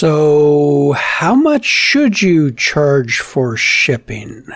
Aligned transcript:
So, 0.00 0.92
how 0.92 1.34
much 1.34 1.64
should 1.64 2.22
you 2.22 2.52
charge 2.52 3.18
for 3.18 3.56
shipping? 3.56 4.46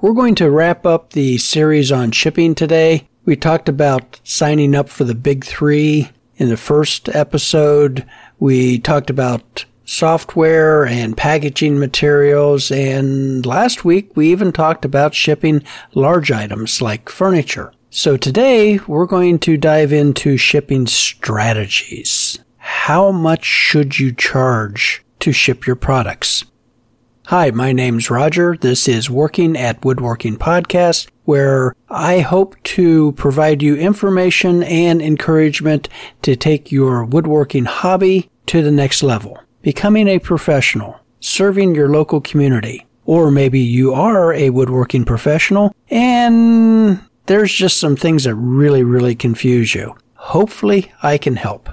We're 0.00 0.12
going 0.12 0.36
to 0.36 0.52
wrap 0.52 0.86
up 0.86 1.14
the 1.14 1.38
series 1.38 1.90
on 1.90 2.12
shipping 2.12 2.54
today. 2.54 3.08
We 3.24 3.34
talked 3.34 3.68
about 3.68 4.20
signing 4.22 4.76
up 4.76 4.88
for 4.88 5.02
the 5.02 5.16
big 5.16 5.44
three 5.44 6.12
in 6.36 6.48
the 6.48 6.56
first 6.56 7.08
episode. 7.08 8.06
We 8.38 8.78
talked 8.78 9.10
about 9.10 9.64
software 9.84 10.86
and 10.86 11.16
packaging 11.16 11.80
materials. 11.80 12.70
And 12.70 13.44
last 13.44 13.84
week 13.84 14.16
we 14.16 14.30
even 14.30 14.52
talked 14.52 14.84
about 14.84 15.12
shipping 15.12 15.64
large 15.92 16.30
items 16.30 16.80
like 16.80 17.08
furniture. 17.08 17.72
So 17.90 18.16
today 18.16 18.78
we're 18.86 19.06
going 19.06 19.40
to 19.40 19.56
dive 19.56 19.92
into 19.92 20.36
shipping 20.36 20.86
strategies. 20.86 22.38
How 22.70 23.10
much 23.10 23.46
should 23.46 23.98
you 23.98 24.12
charge 24.12 25.02
to 25.20 25.32
ship 25.32 25.66
your 25.66 25.74
products? 25.74 26.44
Hi, 27.28 27.50
my 27.50 27.72
name's 27.72 28.10
Roger. 28.10 28.58
This 28.60 28.86
is 28.86 29.08
Working 29.08 29.56
at 29.56 29.82
Woodworking 29.86 30.36
Podcast, 30.36 31.08
where 31.24 31.74
I 31.88 32.20
hope 32.20 32.62
to 32.74 33.12
provide 33.12 33.62
you 33.62 33.74
information 33.74 34.62
and 34.62 35.00
encouragement 35.00 35.88
to 36.20 36.36
take 36.36 36.70
your 36.70 37.06
woodworking 37.06 37.64
hobby 37.64 38.28
to 38.48 38.62
the 38.62 38.70
next 38.70 39.02
level. 39.02 39.38
Becoming 39.62 40.06
a 40.06 40.18
professional, 40.18 41.00
serving 41.20 41.74
your 41.74 41.88
local 41.88 42.20
community, 42.20 42.86
or 43.06 43.30
maybe 43.30 43.60
you 43.60 43.94
are 43.94 44.34
a 44.34 44.50
woodworking 44.50 45.06
professional 45.06 45.74
and 45.88 47.00
there's 47.24 47.52
just 47.52 47.80
some 47.80 47.96
things 47.96 48.24
that 48.24 48.34
really, 48.34 48.84
really 48.84 49.14
confuse 49.14 49.74
you. 49.74 49.96
Hopefully 50.16 50.92
I 51.02 51.16
can 51.16 51.36
help. 51.36 51.70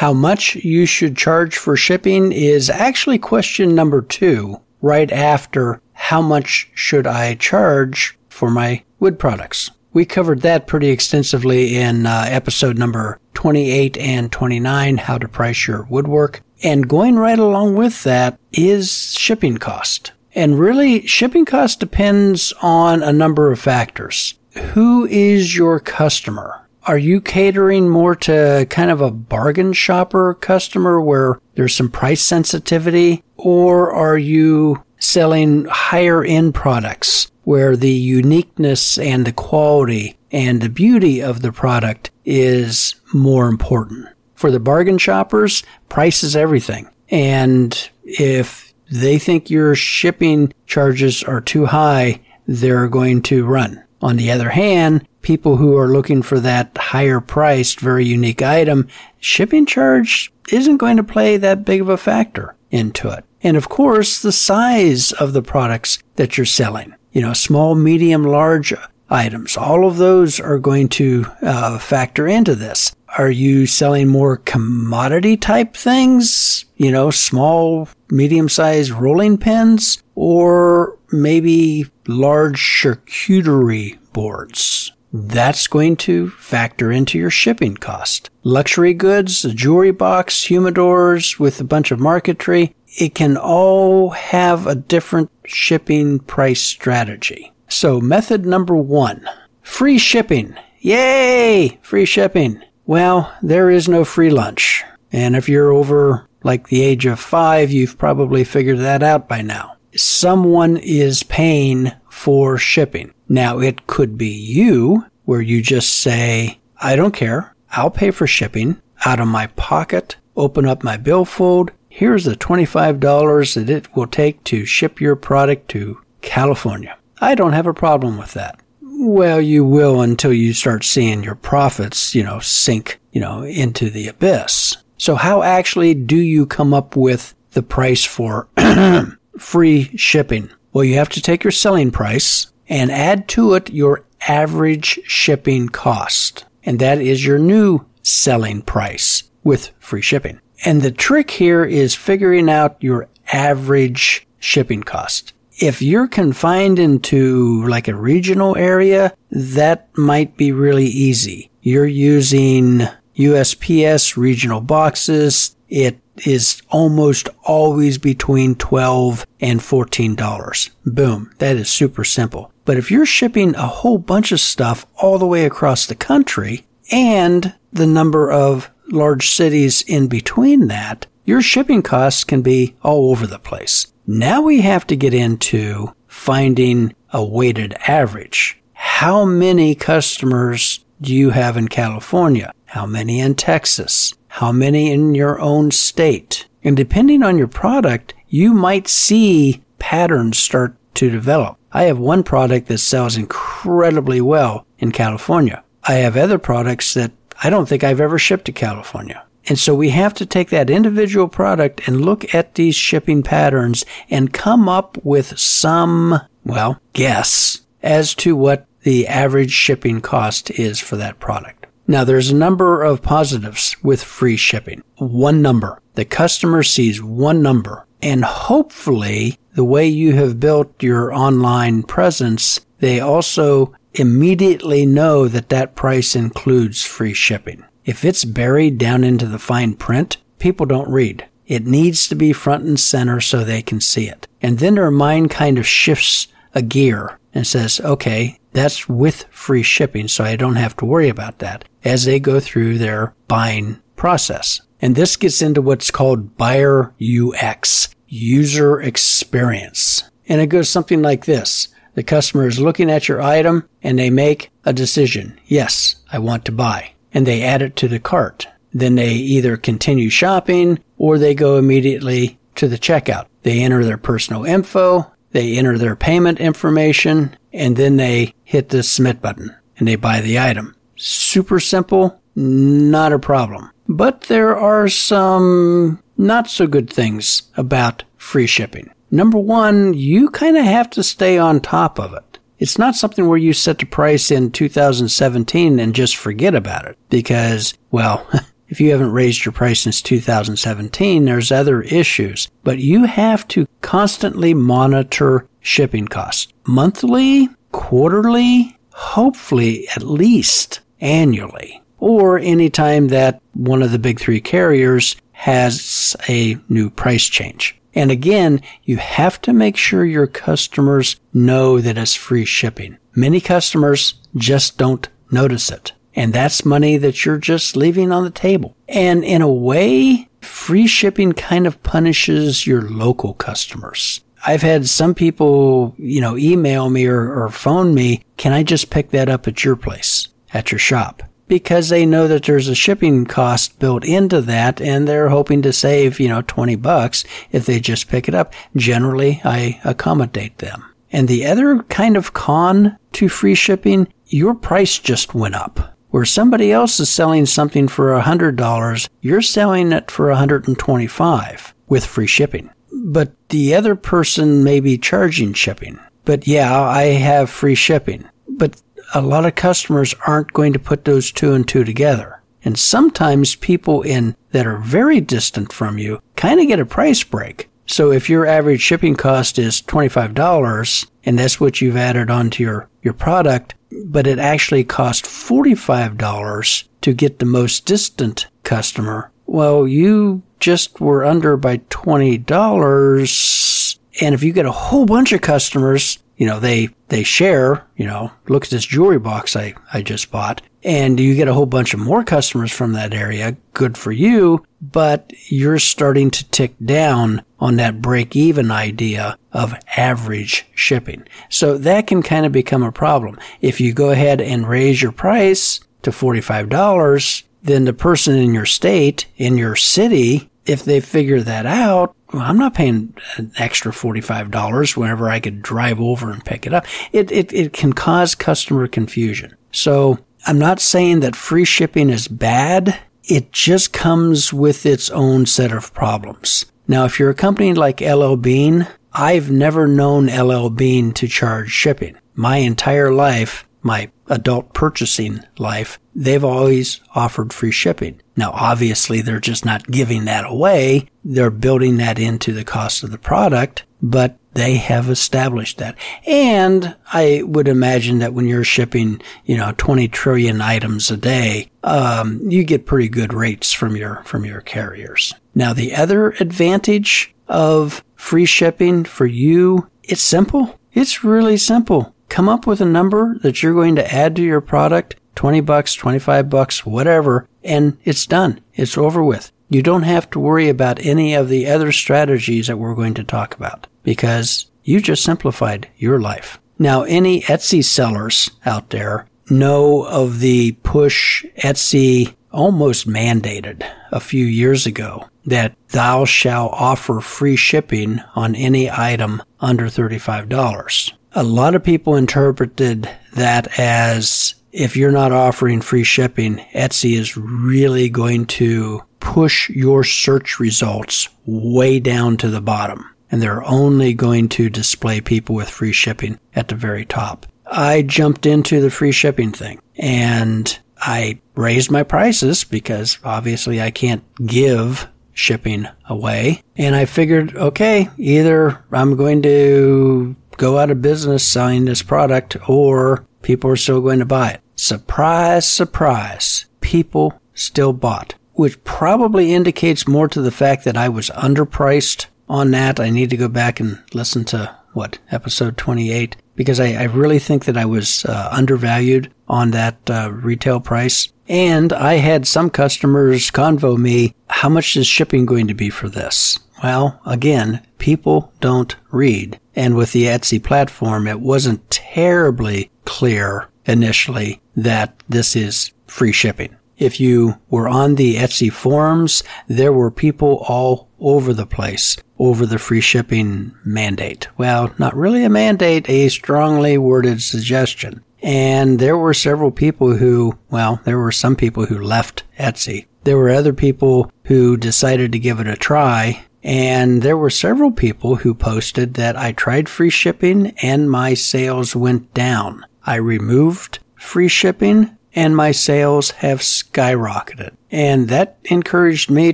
How 0.00 0.14
much 0.14 0.54
you 0.54 0.86
should 0.86 1.14
charge 1.14 1.58
for 1.58 1.76
shipping 1.76 2.32
is 2.32 2.70
actually 2.70 3.18
question 3.18 3.74
number 3.74 4.00
two, 4.00 4.62
right 4.80 5.12
after 5.12 5.82
how 5.92 6.22
much 6.22 6.70
should 6.74 7.06
I 7.06 7.34
charge 7.34 8.18
for 8.30 8.50
my 8.50 8.82
wood 8.98 9.18
products. 9.18 9.72
We 9.92 10.06
covered 10.06 10.40
that 10.40 10.66
pretty 10.66 10.88
extensively 10.88 11.76
in 11.76 12.06
uh, 12.06 12.24
episode 12.28 12.78
number 12.78 13.20
28 13.34 13.98
and 13.98 14.32
29, 14.32 14.96
how 14.96 15.18
to 15.18 15.28
price 15.28 15.68
your 15.68 15.82
woodwork. 15.90 16.40
And 16.62 16.88
going 16.88 17.16
right 17.16 17.38
along 17.38 17.74
with 17.74 18.02
that 18.04 18.40
is 18.52 19.12
shipping 19.18 19.58
cost. 19.58 20.12
And 20.34 20.58
really, 20.58 21.06
shipping 21.06 21.44
cost 21.44 21.78
depends 21.78 22.54
on 22.62 23.02
a 23.02 23.12
number 23.12 23.52
of 23.52 23.60
factors. 23.60 24.38
Who 24.72 25.04
is 25.04 25.54
your 25.54 25.78
customer? 25.78 26.59
Are 26.84 26.98
you 26.98 27.20
catering 27.20 27.88
more 27.88 28.14
to 28.16 28.66
kind 28.70 28.90
of 28.90 29.00
a 29.00 29.10
bargain 29.10 29.72
shopper 29.72 30.34
customer 30.34 31.00
where 31.00 31.40
there's 31.54 31.74
some 31.74 31.90
price 31.90 32.22
sensitivity? 32.22 33.22
Or 33.36 33.92
are 33.92 34.18
you 34.18 34.82
selling 34.98 35.66
higher 35.66 36.24
end 36.24 36.54
products 36.54 37.30
where 37.44 37.76
the 37.76 37.90
uniqueness 37.90 38.98
and 38.98 39.26
the 39.26 39.32
quality 39.32 40.18
and 40.30 40.62
the 40.62 40.68
beauty 40.68 41.20
of 41.20 41.42
the 41.42 41.52
product 41.52 42.10
is 42.24 42.94
more 43.12 43.48
important? 43.48 44.08
For 44.34 44.50
the 44.50 44.60
bargain 44.60 44.96
shoppers, 44.96 45.62
price 45.90 46.22
is 46.22 46.34
everything. 46.34 46.88
And 47.10 47.90
if 48.04 48.72
they 48.90 49.18
think 49.18 49.50
your 49.50 49.74
shipping 49.74 50.52
charges 50.66 51.22
are 51.22 51.42
too 51.42 51.66
high, 51.66 52.20
they're 52.46 52.88
going 52.88 53.20
to 53.22 53.44
run. 53.44 53.84
On 54.02 54.16
the 54.16 54.30
other 54.30 54.48
hand, 54.48 55.06
people 55.22 55.56
who 55.56 55.76
are 55.76 55.88
looking 55.88 56.22
for 56.22 56.40
that 56.40 56.76
higher 56.76 57.20
priced, 57.20 57.80
very 57.80 58.04
unique 58.04 58.42
item, 58.42 58.88
shipping 59.18 59.66
charge 59.66 60.32
isn't 60.50 60.78
going 60.78 60.96
to 60.96 61.04
play 61.04 61.36
that 61.36 61.64
big 61.64 61.80
of 61.80 61.88
a 61.88 61.96
factor 61.96 62.56
into 62.70 63.08
it. 63.08 63.24
And 63.42 63.56
of 63.56 63.68
course, 63.68 64.20
the 64.20 64.32
size 64.32 65.12
of 65.12 65.32
the 65.32 65.42
products 65.42 65.98
that 66.16 66.36
you're 66.36 66.46
selling. 66.46 66.94
You 67.12 67.22
know, 67.22 67.32
small, 67.32 67.74
medium, 67.74 68.24
large 68.24 68.72
items. 69.08 69.56
All 69.56 69.86
of 69.86 69.96
those 69.96 70.38
are 70.38 70.58
going 70.58 70.88
to 70.90 71.26
uh, 71.42 71.78
factor 71.78 72.26
into 72.28 72.54
this. 72.54 72.94
Are 73.18 73.30
you 73.30 73.66
selling 73.66 74.06
more 74.06 74.36
commodity 74.36 75.36
type 75.36 75.74
things? 75.74 76.64
You 76.76 76.92
know, 76.92 77.10
small, 77.10 77.88
medium 78.10 78.48
sized 78.48 78.92
rolling 78.92 79.36
pins 79.38 80.02
or 80.14 80.98
maybe 81.10 81.86
large 82.06 82.60
charcuterie 82.60 83.98
boards. 84.12 84.92
That's 85.12 85.66
going 85.66 85.96
to 85.96 86.30
factor 86.30 86.92
into 86.92 87.18
your 87.18 87.30
shipping 87.30 87.76
cost. 87.76 88.30
Luxury 88.44 88.94
goods, 88.94 89.44
a 89.44 89.52
jewelry 89.52 89.90
box, 89.90 90.46
humidors 90.46 91.38
with 91.38 91.60
a 91.60 91.64
bunch 91.64 91.90
of 91.90 91.98
marquetry, 91.98 92.74
it 92.98 93.14
can 93.14 93.36
all 93.36 94.10
have 94.10 94.66
a 94.66 94.74
different 94.74 95.30
shipping 95.44 96.20
price 96.20 96.60
strategy. 96.60 97.52
So 97.68 98.00
method 98.00 98.46
number 98.46 98.76
one, 98.76 99.28
free 99.62 99.98
shipping. 99.98 100.56
Yay! 100.80 101.78
Free 101.82 102.04
shipping. 102.04 102.62
Well, 102.86 103.32
there 103.42 103.70
is 103.70 103.88
no 103.88 104.04
free 104.04 104.30
lunch. 104.30 104.84
And 105.12 105.36
if 105.36 105.48
you're 105.48 105.72
over 105.72 106.26
like 106.42 106.68
the 106.68 106.82
age 106.82 107.06
of 107.06 107.20
five, 107.20 107.70
you've 107.70 107.98
probably 107.98 108.44
figured 108.44 108.78
that 108.78 109.02
out 109.02 109.28
by 109.28 109.42
now. 109.42 109.76
Someone 109.94 110.76
is 110.76 111.22
paying 111.24 111.92
for 112.20 112.58
shipping. 112.58 113.14
Now 113.30 113.60
it 113.60 113.86
could 113.86 114.18
be 114.18 114.28
you 114.28 115.06
where 115.24 115.40
you 115.40 115.62
just 115.62 115.94
say, 115.94 116.60
I 116.78 116.94
don't 116.94 117.14
care. 117.14 117.54
I'll 117.70 117.90
pay 117.90 118.10
for 118.10 118.26
shipping 118.26 118.78
out 119.06 119.20
of 119.20 119.26
my 119.26 119.46
pocket, 119.46 120.16
open 120.36 120.66
up 120.66 120.84
my 120.84 120.98
billfold. 120.98 121.70
Here's 121.88 122.26
the 122.26 122.36
$25 122.36 123.54
that 123.54 123.70
it 123.70 123.96
will 123.96 124.06
take 124.06 124.44
to 124.44 124.66
ship 124.66 125.00
your 125.00 125.16
product 125.16 125.68
to 125.68 126.02
California. 126.20 126.98
I 127.22 127.34
don't 127.34 127.54
have 127.54 127.66
a 127.66 127.72
problem 127.72 128.18
with 128.18 128.34
that. 128.34 128.60
Well, 128.82 129.40
you 129.40 129.64
will 129.64 130.02
until 130.02 130.34
you 130.34 130.52
start 130.52 130.84
seeing 130.84 131.24
your 131.24 131.36
profits, 131.36 132.14
you 132.14 132.22
know, 132.22 132.38
sink, 132.40 133.00
you 133.12 133.22
know, 133.22 133.44
into 133.44 133.88
the 133.88 134.08
abyss. 134.08 134.76
So 134.98 135.14
how 135.14 135.42
actually 135.42 135.94
do 135.94 136.18
you 136.18 136.44
come 136.44 136.74
up 136.74 136.96
with 136.96 137.34
the 137.52 137.62
price 137.62 138.04
for 138.04 138.46
free 139.38 139.96
shipping? 139.96 140.50
Well, 140.72 140.84
you 140.84 140.94
have 140.96 141.08
to 141.10 141.22
take 141.22 141.44
your 141.44 141.50
selling 141.50 141.90
price 141.90 142.52
and 142.68 142.90
add 142.90 143.28
to 143.28 143.54
it 143.54 143.70
your 143.70 144.04
average 144.28 145.00
shipping 145.04 145.68
cost. 145.68 146.44
And 146.62 146.78
that 146.78 147.00
is 147.00 147.24
your 147.24 147.38
new 147.38 147.86
selling 148.02 148.62
price 148.62 149.24
with 149.42 149.70
free 149.78 150.02
shipping. 150.02 150.40
And 150.64 150.82
the 150.82 150.92
trick 150.92 151.30
here 151.30 151.64
is 151.64 151.94
figuring 151.94 152.48
out 152.48 152.82
your 152.82 153.08
average 153.32 154.26
shipping 154.38 154.82
cost. 154.82 155.32
If 155.58 155.82
you're 155.82 156.08
confined 156.08 156.78
into 156.78 157.66
like 157.66 157.88
a 157.88 157.94
regional 157.94 158.56
area, 158.56 159.14
that 159.30 159.88
might 159.96 160.36
be 160.36 160.52
really 160.52 160.86
easy. 160.86 161.50
You're 161.62 161.86
using 161.86 162.82
USPS 163.16 164.16
regional 164.16 164.60
boxes. 164.60 165.56
It 165.68 165.98
is 166.26 166.62
almost 166.68 167.28
always 167.44 167.98
between 167.98 168.54
12 168.54 169.26
and 169.40 169.60
$14. 169.60 170.70
Boom. 170.84 171.32
That 171.38 171.56
is 171.56 171.68
super 171.70 172.04
simple. 172.04 172.52
But 172.64 172.76
if 172.76 172.90
you're 172.90 173.06
shipping 173.06 173.54
a 173.54 173.66
whole 173.66 173.98
bunch 173.98 174.32
of 174.32 174.40
stuff 174.40 174.86
all 174.96 175.18
the 175.18 175.26
way 175.26 175.44
across 175.44 175.86
the 175.86 175.94
country 175.94 176.66
and 176.92 177.54
the 177.72 177.86
number 177.86 178.30
of 178.30 178.70
large 178.88 179.30
cities 179.30 179.82
in 179.82 180.08
between 180.08 180.68
that, 180.68 181.06
your 181.24 181.42
shipping 181.42 181.82
costs 181.82 182.24
can 182.24 182.42
be 182.42 182.74
all 182.82 183.10
over 183.10 183.26
the 183.26 183.38
place. 183.38 183.86
Now 184.06 184.42
we 184.42 184.62
have 184.62 184.86
to 184.88 184.96
get 184.96 185.14
into 185.14 185.94
finding 186.08 186.94
a 187.12 187.24
weighted 187.24 187.74
average. 187.86 188.60
How 188.72 189.24
many 189.24 189.74
customers 189.74 190.84
do 191.00 191.14
you 191.14 191.30
have 191.30 191.56
in 191.56 191.68
California? 191.68 192.52
How 192.66 192.86
many 192.86 193.20
in 193.20 193.34
Texas? 193.34 194.14
How 194.40 194.52
many 194.52 194.90
in 194.90 195.14
your 195.14 195.38
own 195.38 195.70
state? 195.70 196.46
And 196.64 196.74
depending 196.74 197.22
on 197.22 197.36
your 197.36 197.46
product, 197.46 198.14
you 198.26 198.54
might 198.54 198.88
see 198.88 199.62
patterns 199.78 200.38
start 200.38 200.74
to 200.94 201.10
develop. 201.10 201.58
I 201.72 201.82
have 201.82 201.98
one 201.98 202.22
product 202.22 202.66
that 202.68 202.78
sells 202.78 203.18
incredibly 203.18 204.22
well 204.22 204.64
in 204.78 204.92
California. 204.92 205.62
I 205.84 205.96
have 205.96 206.16
other 206.16 206.38
products 206.38 206.94
that 206.94 207.12
I 207.44 207.50
don't 207.50 207.68
think 207.68 207.84
I've 207.84 208.00
ever 208.00 208.18
shipped 208.18 208.46
to 208.46 208.52
California. 208.52 209.22
And 209.46 209.58
so 209.58 209.74
we 209.74 209.90
have 209.90 210.14
to 210.14 210.24
take 210.24 210.48
that 210.48 210.70
individual 210.70 211.28
product 211.28 211.86
and 211.86 212.00
look 212.00 212.34
at 212.34 212.54
these 212.54 212.74
shipping 212.74 213.22
patterns 213.22 213.84
and 214.08 214.32
come 214.32 214.70
up 214.70 214.96
with 215.04 215.38
some, 215.38 216.18
well, 216.46 216.80
guess 216.94 217.60
as 217.82 218.14
to 218.14 218.34
what 218.34 218.66
the 218.84 219.06
average 219.06 219.52
shipping 219.52 220.00
cost 220.00 220.50
is 220.52 220.80
for 220.80 220.96
that 220.96 221.20
product. 221.20 221.59
Now 221.90 222.04
there's 222.04 222.30
a 222.30 222.36
number 222.36 222.84
of 222.84 223.02
positives 223.02 223.74
with 223.82 224.00
free 224.00 224.36
shipping. 224.36 224.84
One 224.98 225.42
number. 225.42 225.82
The 225.94 226.04
customer 226.04 226.62
sees 226.62 227.02
one 227.02 227.42
number 227.42 227.84
and 228.00 228.24
hopefully 228.24 229.40
the 229.54 229.64
way 229.64 229.88
you 229.88 230.12
have 230.12 230.38
built 230.38 230.84
your 230.84 231.12
online 231.12 231.82
presence, 231.82 232.60
they 232.78 233.00
also 233.00 233.74
immediately 233.94 234.86
know 234.86 235.26
that 235.26 235.48
that 235.48 235.74
price 235.74 236.14
includes 236.14 236.84
free 236.84 237.12
shipping. 237.12 237.64
If 237.84 238.04
it's 238.04 238.24
buried 238.24 238.78
down 238.78 239.02
into 239.02 239.26
the 239.26 239.40
fine 239.40 239.74
print, 239.74 240.18
people 240.38 240.66
don't 240.66 240.88
read. 240.88 241.26
It 241.48 241.66
needs 241.66 242.06
to 242.06 242.14
be 242.14 242.32
front 242.32 242.66
and 242.66 242.78
center 242.78 243.20
so 243.20 243.42
they 243.42 243.62
can 243.62 243.80
see 243.80 244.08
it. 244.08 244.28
And 244.40 244.60
then 244.60 244.76
their 244.76 244.92
mind 244.92 245.30
kind 245.30 245.58
of 245.58 245.66
shifts 245.66 246.28
a 246.54 246.62
gear 246.62 247.18
and 247.34 247.48
says, 247.48 247.80
okay, 247.80 248.38
that's 248.52 248.88
with 248.88 249.24
free 249.32 249.64
shipping, 249.64 250.06
so 250.06 250.22
I 250.22 250.36
don't 250.36 250.54
have 250.54 250.76
to 250.76 250.84
worry 250.84 251.08
about 251.08 251.40
that 251.40 251.64
as 251.84 252.04
they 252.04 252.20
go 252.20 252.40
through 252.40 252.78
their 252.78 253.14
buying 253.28 253.80
process. 253.96 254.60
And 254.80 254.96
this 254.96 255.16
gets 255.16 255.42
into 255.42 255.62
what's 255.62 255.90
called 255.90 256.36
buyer 256.36 256.94
UX, 257.00 257.94
user 258.08 258.80
experience. 258.80 260.04
And 260.26 260.40
it 260.40 260.46
goes 260.46 260.68
something 260.68 261.02
like 261.02 261.26
this. 261.26 261.68
The 261.94 262.02
customer 262.02 262.46
is 262.46 262.60
looking 262.60 262.90
at 262.90 263.08
your 263.08 263.20
item 263.20 263.68
and 263.82 263.98
they 263.98 264.10
make 264.10 264.50
a 264.64 264.72
decision. 264.72 265.38
Yes, 265.46 265.96
I 266.12 266.18
want 266.18 266.44
to 266.46 266.52
buy. 266.52 266.92
And 267.12 267.26
they 267.26 267.42
add 267.42 267.62
it 267.62 267.76
to 267.76 267.88
the 267.88 267.98
cart. 267.98 268.46
Then 268.72 268.94
they 268.94 269.12
either 269.12 269.56
continue 269.56 270.08
shopping 270.08 270.78
or 270.96 271.18
they 271.18 271.34
go 271.34 271.56
immediately 271.56 272.38
to 272.54 272.68
the 272.68 272.78
checkout. 272.78 273.26
They 273.42 273.62
enter 273.62 273.84
their 273.84 273.98
personal 273.98 274.44
info, 274.44 275.10
they 275.32 275.56
enter 275.56 275.78
their 275.78 275.96
payment 275.96 276.40
information, 276.40 277.36
and 277.52 277.76
then 277.76 277.96
they 277.96 278.34
hit 278.44 278.68
the 278.68 278.82
submit 278.82 279.20
button 279.20 279.54
and 279.76 279.88
they 279.88 279.96
buy 279.96 280.20
the 280.20 280.38
item. 280.38 280.76
Super 281.02 281.60
simple, 281.60 282.20
not 282.36 283.14
a 283.14 283.18
problem. 283.18 283.70
But 283.88 284.22
there 284.22 284.54
are 284.54 284.86
some 284.86 286.02
not 286.18 286.46
so 286.50 286.66
good 286.66 286.90
things 286.90 287.44
about 287.56 288.04
free 288.18 288.46
shipping. 288.46 288.90
Number 289.10 289.38
one, 289.38 289.94
you 289.94 290.28
kind 290.28 290.58
of 290.58 290.64
have 290.64 290.90
to 290.90 291.02
stay 291.02 291.38
on 291.38 291.60
top 291.60 291.98
of 291.98 292.12
it. 292.12 292.38
It's 292.58 292.78
not 292.78 292.96
something 292.96 293.26
where 293.26 293.38
you 293.38 293.54
set 293.54 293.78
the 293.78 293.86
price 293.86 294.30
in 294.30 294.52
2017 294.52 295.80
and 295.80 295.94
just 295.94 296.16
forget 296.16 296.54
about 296.54 296.84
it 296.84 296.98
because, 297.08 297.72
well, 297.90 298.28
if 298.68 298.78
you 298.78 298.90
haven't 298.90 299.12
raised 299.12 299.46
your 299.46 299.52
price 299.52 299.80
since 299.80 300.02
2017, 300.02 301.24
there's 301.24 301.50
other 301.50 301.80
issues. 301.80 302.50
But 302.62 302.78
you 302.78 303.04
have 303.04 303.48
to 303.48 303.66
constantly 303.80 304.52
monitor 304.52 305.48
shipping 305.60 306.08
costs. 306.08 306.52
Monthly, 306.66 307.48
quarterly, 307.72 308.76
hopefully 308.92 309.88
at 309.96 310.02
least 310.02 310.80
annually. 311.00 311.82
Or 311.98 312.38
anytime 312.38 313.08
that 313.08 313.40
one 313.52 313.82
of 313.82 313.92
the 313.92 313.98
big 313.98 314.20
three 314.20 314.40
carriers 314.40 315.16
has 315.32 316.16
a 316.28 316.58
new 316.68 316.90
price 316.90 317.26
change. 317.26 317.78
And 317.94 318.10
again, 318.10 318.62
you 318.84 318.98
have 318.98 319.40
to 319.42 319.52
make 319.52 319.76
sure 319.76 320.04
your 320.04 320.26
customers 320.26 321.16
know 321.32 321.80
that 321.80 321.98
it's 321.98 322.14
free 322.14 322.44
shipping. 322.44 322.98
Many 323.14 323.40
customers 323.40 324.14
just 324.36 324.78
don't 324.78 325.08
notice 325.30 325.70
it. 325.70 325.92
And 326.14 326.32
that's 326.32 326.64
money 326.64 326.96
that 326.98 327.24
you're 327.24 327.38
just 327.38 327.76
leaving 327.76 328.12
on 328.12 328.24
the 328.24 328.30
table. 328.30 328.76
And 328.88 329.24
in 329.24 329.42
a 329.42 329.52
way, 329.52 330.28
free 330.40 330.86
shipping 330.86 331.32
kind 331.32 331.66
of 331.66 331.82
punishes 331.82 332.66
your 332.66 332.82
local 332.82 333.34
customers. 333.34 334.22
I've 334.46 334.62
had 334.62 334.88
some 334.88 335.14
people, 335.14 335.94
you 335.98 336.20
know, 336.20 336.36
email 336.36 336.88
me 336.88 337.06
or, 337.06 337.42
or 337.42 337.50
phone 337.50 337.94
me, 337.94 338.24
can 338.36 338.52
I 338.52 338.62
just 338.62 338.90
pick 338.90 339.10
that 339.10 339.28
up 339.28 339.46
at 339.46 339.64
your 339.64 339.76
place, 339.76 340.19
at 340.52 340.72
your 340.72 340.78
shop? 340.78 341.22
because 341.50 341.88
they 341.88 342.06
know 342.06 342.28
that 342.28 342.44
there's 342.44 342.68
a 342.68 342.76
shipping 342.76 343.26
cost 343.26 343.80
built 343.80 344.04
into 344.04 344.40
that 344.40 344.80
and 344.80 345.08
they're 345.08 345.30
hoping 345.30 345.60
to 345.62 345.72
save, 345.72 346.20
you 346.20 346.28
know, 346.28 346.42
20 346.42 346.76
bucks 346.76 347.24
if 347.50 347.66
they 347.66 347.80
just 347.80 348.06
pick 348.06 348.28
it 348.28 348.36
up. 348.36 348.54
Generally, 348.76 349.40
I 349.42 349.80
accommodate 349.84 350.58
them. 350.58 350.84
And 351.10 351.26
the 351.26 351.44
other 351.46 351.82
kind 351.82 352.16
of 352.16 352.32
con 352.32 352.96
to 353.14 353.28
free 353.28 353.56
shipping, 353.56 354.06
your 354.26 354.54
price 354.54 355.00
just 355.00 355.34
went 355.34 355.56
up. 355.56 355.96
Where 356.10 356.24
somebody 356.24 356.70
else 356.70 357.00
is 357.00 357.08
selling 357.08 357.46
something 357.46 357.88
for 357.88 358.12
$100, 358.12 359.08
you're 359.20 359.42
selling 359.42 359.90
it 359.90 360.08
for 360.08 360.28
125 360.28 361.74
with 361.88 362.06
free 362.06 362.28
shipping. 362.28 362.70
But 362.92 363.32
the 363.48 363.74
other 363.74 363.96
person 363.96 364.62
may 364.62 364.78
be 364.78 364.98
charging 364.98 365.54
shipping. 365.54 365.98
But 366.24 366.46
yeah, 366.46 366.80
I 366.80 367.06
have 367.06 367.50
free 367.50 367.74
shipping. 367.74 368.28
But 368.48 368.80
a 369.14 369.20
lot 369.20 369.46
of 369.46 369.54
customers 369.54 370.14
aren't 370.26 370.52
going 370.52 370.72
to 370.72 370.78
put 370.78 371.04
those 371.04 371.32
two 371.32 371.52
and 371.52 371.66
two 371.66 371.84
together. 371.84 372.42
And 372.62 372.78
sometimes 372.78 373.56
people 373.56 374.02
in 374.02 374.36
that 374.52 374.66
are 374.66 374.78
very 374.78 375.20
distant 375.20 375.72
from 375.72 375.98
you 375.98 376.20
kind 376.36 376.60
of 376.60 376.66
get 376.66 376.80
a 376.80 376.86
price 376.86 377.24
break. 377.24 377.68
So 377.86 378.12
if 378.12 378.30
your 378.30 378.46
average 378.46 378.80
shipping 378.80 379.16
cost 379.16 379.58
is 379.58 379.82
$25 379.82 381.10
and 381.24 381.38
that's 381.38 381.58
what 381.58 381.80
you've 381.80 381.96
added 381.96 382.30
onto 382.30 382.62
your, 382.62 382.88
your 383.02 383.14
product, 383.14 383.74
but 384.04 384.28
it 384.28 384.38
actually 384.38 384.84
cost 384.84 385.24
$45 385.24 386.88
to 387.00 387.12
get 387.12 387.40
the 387.40 387.46
most 387.46 387.86
distant 387.86 388.46
customer, 388.62 389.32
well, 389.46 389.88
you 389.88 390.42
just 390.60 391.00
were 391.00 391.24
under 391.24 391.56
by 391.56 391.78
$20. 391.78 393.98
And 394.20 394.34
if 394.34 394.44
you 394.44 394.52
get 394.52 394.66
a 394.66 394.70
whole 394.70 395.06
bunch 395.06 395.32
of 395.32 395.40
customers 395.40 396.19
you 396.40 396.46
know, 396.46 396.58
they, 396.58 396.88
they 397.08 397.22
share, 397.22 397.86
you 397.96 398.06
know, 398.06 398.32
look 398.48 398.64
at 398.64 398.70
this 398.70 398.86
jewelry 398.86 399.18
box 399.18 399.54
I, 399.54 399.74
I 399.92 400.00
just 400.00 400.30
bought 400.30 400.62
and 400.82 401.20
you 401.20 401.34
get 401.34 401.48
a 401.48 401.52
whole 401.52 401.66
bunch 401.66 401.92
of 401.92 402.00
more 402.00 402.24
customers 402.24 402.72
from 402.72 402.94
that 402.94 403.12
area. 403.12 403.58
Good 403.74 403.98
for 403.98 404.10
you, 404.10 404.64
but 404.80 405.30
you're 405.50 405.78
starting 405.78 406.30
to 406.30 406.48
tick 406.48 406.74
down 406.82 407.42
on 407.58 407.76
that 407.76 408.00
break 408.00 408.34
even 408.34 408.70
idea 408.70 409.36
of 409.52 409.74
average 409.98 410.64
shipping. 410.74 411.28
So 411.50 411.76
that 411.76 412.06
can 412.06 412.22
kind 412.22 412.46
of 412.46 412.52
become 412.52 412.82
a 412.82 412.90
problem. 412.90 413.38
If 413.60 413.78
you 413.78 413.92
go 413.92 414.08
ahead 414.08 414.40
and 414.40 414.66
raise 414.66 415.02
your 415.02 415.12
price 415.12 415.80
to 416.04 416.10
$45, 416.10 417.42
then 417.62 417.84
the 417.84 417.92
person 417.92 418.38
in 418.38 418.54
your 418.54 418.64
state, 418.64 419.26
in 419.36 419.58
your 419.58 419.76
city, 419.76 420.50
if 420.64 420.84
they 420.84 421.00
figure 421.00 421.42
that 421.42 421.66
out, 421.66 422.16
well, 422.32 422.42
I'm 422.42 422.58
not 422.58 422.74
paying 422.74 423.14
an 423.36 423.52
extra 423.56 423.92
$45 423.92 424.96
whenever 424.96 425.28
I 425.28 425.40
could 425.40 425.62
drive 425.62 426.00
over 426.00 426.30
and 426.30 426.44
pick 426.44 426.66
it 426.66 426.74
up. 426.74 426.86
It, 427.12 427.30
it, 427.32 427.52
it 427.52 427.72
can 427.72 427.92
cause 427.92 428.34
customer 428.34 428.86
confusion. 428.86 429.56
So 429.72 430.18
I'm 430.46 430.58
not 430.58 430.80
saying 430.80 431.20
that 431.20 431.36
free 431.36 431.64
shipping 431.64 432.10
is 432.10 432.28
bad. 432.28 432.98
It 433.24 433.52
just 433.52 433.92
comes 433.92 434.52
with 434.52 434.86
its 434.86 435.10
own 435.10 435.46
set 435.46 435.72
of 435.72 435.92
problems. 435.92 436.66
Now, 436.88 437.04
if 437.04 437.18
you're 437.18 437.30
a 437.30 437.34
company 437.34 437.74
like 437.74 438.00
LL 438.00 438.36
Bean, 438.36 438.88
I've 439.12 439.50
never 439.50 439.86
known 439.86 440.26
LL 440.26 440.70
Bean 440.70 441.12
to 441.12 441.28
charge 441.28 441.70
shipping. 441.70 442.16
My 442.34 442.56
entire 442.56 443.12
life, 443.12 443.66
my 443.82 444.10
adult 444.28 444.72
purchasing 444.72 445.40
life, 445.58 445.98
they've 446.14 446.44
always 446.44 447.00
offered 447.14 447.52
free 447.52 447.70
shipping. 447.70 448.20
Now, 448.36 448.52
obviously, 448.52 449.20
they're 449.20 449.40
just 449.40 449.64
not 449.64 449.90
giving 449.90 450.24
that 450.24 450.44
away. 450.46 451.08
They're 451.24 451.50
building 451.50 451.96
that 451.98 452.18
into 452.18 452.52
the 452.52 452.64
cost 452.64 453.02
of 453.02 453.10
the 453.10 453.18
product, 453.18 453.84
but 454.00 454.38
they 454.52 454.76
have 454.76 455.08
established 455.08 455.78
that. 455.78 455.96
And 456.26 456.96
I 457.12 457.42
would 457.44 457.68
imagine 457.68 458.18
that 458.18 458.34
when 458.34 458.46
you're 458.46 458.64
shipping, 458.64 459.20
you 459.44 459.56
know, 459.56 459.72
20 459.76 460.08
trillion 460.08 460.60
items 460.60 461.10
a 461.10 461.16
day, 461.16 461.70
um, 461.84 462.40
you 462.50 462.64
get 462.64 462.86
pretty 462.86 463.08
good 463.08 463.32
rates 463.32 463.72
from 463.72 463.96
your, 463.96 464.22
from 464.24 464.44
your 464.44 464.60
carriers. 464.60 465.34
Now, 465.54 465.72
the 465.72 465.94
other 465.94 466.30
advantage 466.40 467.34
of 467.48 468.04
free 468.16 468.46
shipping 468.46 469.04
for 469.04 469.26
you, 469.26 469.88
it's 470.02 470.22
simple. 470.22 470.78
It's 470.92 471.22
really 471.22 471.56
simple 471.56 472.14
come 472.30 472.48
up 472.48 472.66
with 472.66 472.80
a 472.80 472.86
number 472.86 473.36
that 473.42 473.62
you're 473.62 473.74
going 473.74 473.96
to 473.96 474.14
add 474.14 474.34
to 474.36 474.42
your 474.42 474.62
product 474.62 475.16
20 475.34 475.60
bucks, 475.60 475.94
25 475.94 476.48
bucks, 476.50 476.86
whatever, 476.86 477.48
and 477.62 477.96
it's 478.04 478.26
done. 478.26 478.60
It's 478.74 478.98
over 478.98 479.22
with. 479.22 479.52
You 479.68 479.82
don't 479.82 480.02
have 480.02 480.28
to 480.30 480.40
worry 480.40 480.68
about 480.68 481.04
any 481.04 481.34
of 481.34 481.48
the 481.48 481.66
other 481.66 481.92
strategies 481.92 482.66
that 482.66 482.78
we're 482.78 482.94
going 482.94 483.14
to 483.14 483.24
talk 483.24 483.54
about 483.54 483.86
because 484.02 484.70
you 484.82 485.00
just 485.00 485.22
simplified 485.22 485.88
your 485.96 486.20
life. 486.20 486.60
Now, 486.78 487.02
any 487.02 487.42
Etsy 487.42 487.84
sellers 487.84 488.50
out 488.66 488.90
there 488.90 489.26
know 489.48 490.04
of 490.04 490.40
the 490.40 490.72
push 490.82 491.44
Etsy 491.58 492.34
almost 492.52 493.06
mandated 493.06 493.88
a 494.10 494.20
few 494.20 494.44
years 494.44 494.86
ago 494.86 495.28
that 495.44 495.76
thou 495.88 496.24
shall 496.24 496.68
offer 496.68 497.20
free 497.20 497.56
shipping 497.56 498.20
on 498.34 498.54
any 498.54 498.90
item 498.90 499.42
under 499.60 499.86
$35 499.86 501.12
a 501.32 501.42
lot 501.42 501.74
of 501.74 501.84
people 501.84 502.16
interpreted 502.16 503.08
that 503.34 503.78
as 503.78 504.54
if 504.72 504.96
you're 504.96 505.12
not 505.12 505.32
offering 505.32 505.80
free 505.80 506.04
shipping, 506.04 506.56
Etsy 506.72 507.18
is 507.18 507.36
really 507.36 508.08
going 508.08 508.46
to 508.46 509.02
push 509.20 509.68
your 509.70 510.04
search 510.04 510.58
results 510.58 511.28
way 511.44 512.00
down 512.00 512.36
to 512.38 512.48
the 512.48 512.60
bottom. 512.60 513.04
And 513.30 513.40
they're 513.40 513.64
only 513.64 514.12
going 514.12 514.48
to 514.50 514.68
display 514.70 515.20
people 515.20 515.54
with 515.54 515.68
free 515.68 515.92
shipping 515.92 516.38
at 516.54 516.68
the 516.68 516.74
very 516.74 517.04
top. 517.04 517.46
I 517.66 518.02
jumped 518.02 518.46
into 518.46 518.80
the 518.80 518.90
free 518.90 519.12
shipping 519.12 519.52
thing 519.52 519.80
and 519.96 520.76
I 520.98 521.40
raised 521.54 521.90
my 521.90 522.02
prices 522.02 522.64
because 522.64 523.18
obviously 523.22 523.80
I 523.80 523.92
can't 523.92 524.24
give 524.44 525.08
shipping 525.32 525.86
away. 526.08 526.62
And 526.76 526.96
I 526.96 527.04
figured, 527.04 527.56
okay, 527.56 528.10
either 528.18 528.84
I'm 528.90 529.16
going 529.16 529.42
to 529.42 530.34
go 530.60 530.78
out 530.78 530.90
of 530.90 531.00
business 531.00 531.44
selling 531.44 531.86
this 531.86 532.02
product 532.02 532.54
or 532.68 533.24
people 533.40 533.70
are 533.70 533.76
still 533.76 534.02
going 534.02 534.18
to 534.18 534.26
buy 534.26 534.50
it. 534.50 534.60
Surprise, 534.76 535.66
surprise. 535.66 536.66
People 536.82 537.40
still 537.54 537.92
bought. 537.94 538.34
which 538.52 538.82
probably 538.84 539.54
indicates 539.54 540.06
more 540.06 540.28
to 540.28 540.42
the 540.42 540.50
fact 540.50 540.84
that 540.84 540.96
I 540.96 541.08
was 541.08 541.30
underpriced 541.30 542.26
on 542.46 542.72
that. 542.72 543.00
I 543.00 543.08
need 543.08 543.30
to 543.30 543.38
go 543.38 543.48
back 543.48 543.80
and 543.80 544.02
listen 544.12 544.44
to 544.46 544.76
what 544.92 545.18
episode 545.30 545.78
28 545.78 546.36
because 546.56 546.78
I, 546.78 546.92
I 546.92 547.04
really 547.04 547.38
think 547.38 547.64
that 547.64 547.78
I 547.78 547.86
was 547.86 548.26
uh, 548.26 548.48
undervalued 548.52 549.32
on 549.48 549.70
that 549.70 549.96
uh, 550.10 550.30
retail 550.30 550.78
price. 550.78 551.32
And 551.48 551.90
I 551.92 552.14
had 552.14 552.46
some 552.46 552.68
customers 552.68 553.50
convo 553.50 553.96
me, 553.96 554.34
how 554.50 554.68
much 554.68 554.94
is 554.94 555.06
shipping 555.06 555.46
going 555.46 555.66
to 555.68 555.74
be 555.74 555.88
for 555.88 556.10
this? 556.10 556.58
Well, 556.82 557.20
again, 557.26 557.86
people 557.98 558.52
don't 558.60 558.96
read. 559.10 559.60
And 559.76 559.96
with 559.96 560.12
the 560.12 560.24
Etsy 560.24 560.62
platform, 560.62 561.26
it 561.26 561.40
wasn't 561.40 561.90
terribly 561.90 562.90
clear 563.04 563.68
initially 563.86 564.60
that 564.76 565.22
this 565.28 565.56
is 565.56 565.92
free 566.06 566.32
shipping. 566.32 566.76
If 566.98 567.18
you 567.18 567.56
were 567.70 567.88
on 567.88 568.16
the 568.16 568.36
Etsy 568.36 568.70
forums, 568.70 569.42
there 569.68 569.92
were 569.92 570.10
people 570.10 570.64
all 570.68 571.08
over 571.18 571.54
the 571.54 571.66
place 571.66 572.16
over 572.38 572.64
the 572.66 572.78
free 572.78 573.00
shipping 573.00 573.74
mandate. 573.84 574.48
Well, 574.56 574.94
not 574.98 575.14
really 575.14 575.44
a 575.44 575.50
mandate, 575.50 576.08
a 576.08 576.28
strongly 576.28 576.96
worded 576.98 577.42
suggestion. 577.42 578.24
And 578.42 578.98
there 578.98 579.18
were 579.18 579.34
several 579.34 579.70
people 579.70 580.16
who, 580.16 580.58
well, 580.70 581.00
there 581.04 581.18
were 581.18 581.32
some 581.32 581.56
people 581.56 581.86
who 581.86 581.98
left 582.00 582.44
Etsy. 582.58 583.06
There 583.24 583.36
were 583.36 583.50
other 583.50 583.74
people 583.74 584.32
who 584.44 584.78
decided 584.78 585.32
to 585.32 585.38
give 585.38 585.60
it 585.60 585.66
a 585.66 585.76
try. 585.76 586.44
And 586.62 587.22
there 587.22 587.36
were 587.36 587.50
several 587.50 587.90
people 587.90 588.36
who 588.36 588.54
posted 588.54 589.14
that 589.14 589.36
I 589.36 589.52
tried 589.52 589.88
free 589.88 590.10
shipping 590.10 590.74
and 590.82 591.10
my 591.10 591.34
sales 591.34 591.96
went 591.96 592.34
down. 592.34 592.84
I 593.04 593.16
removed 593.16 594.00
free 594.16 594.48
shipping 594.48 595.16
and 595.34 595.56
my 595.56 595.72
sales 595.72 596.32
have 596.32 596.60
skyrocketed. 596.60 597.76
And 597.90 598.28
that 598.28 598.58
encouraged 598.64 599.30
me 599.30 599.52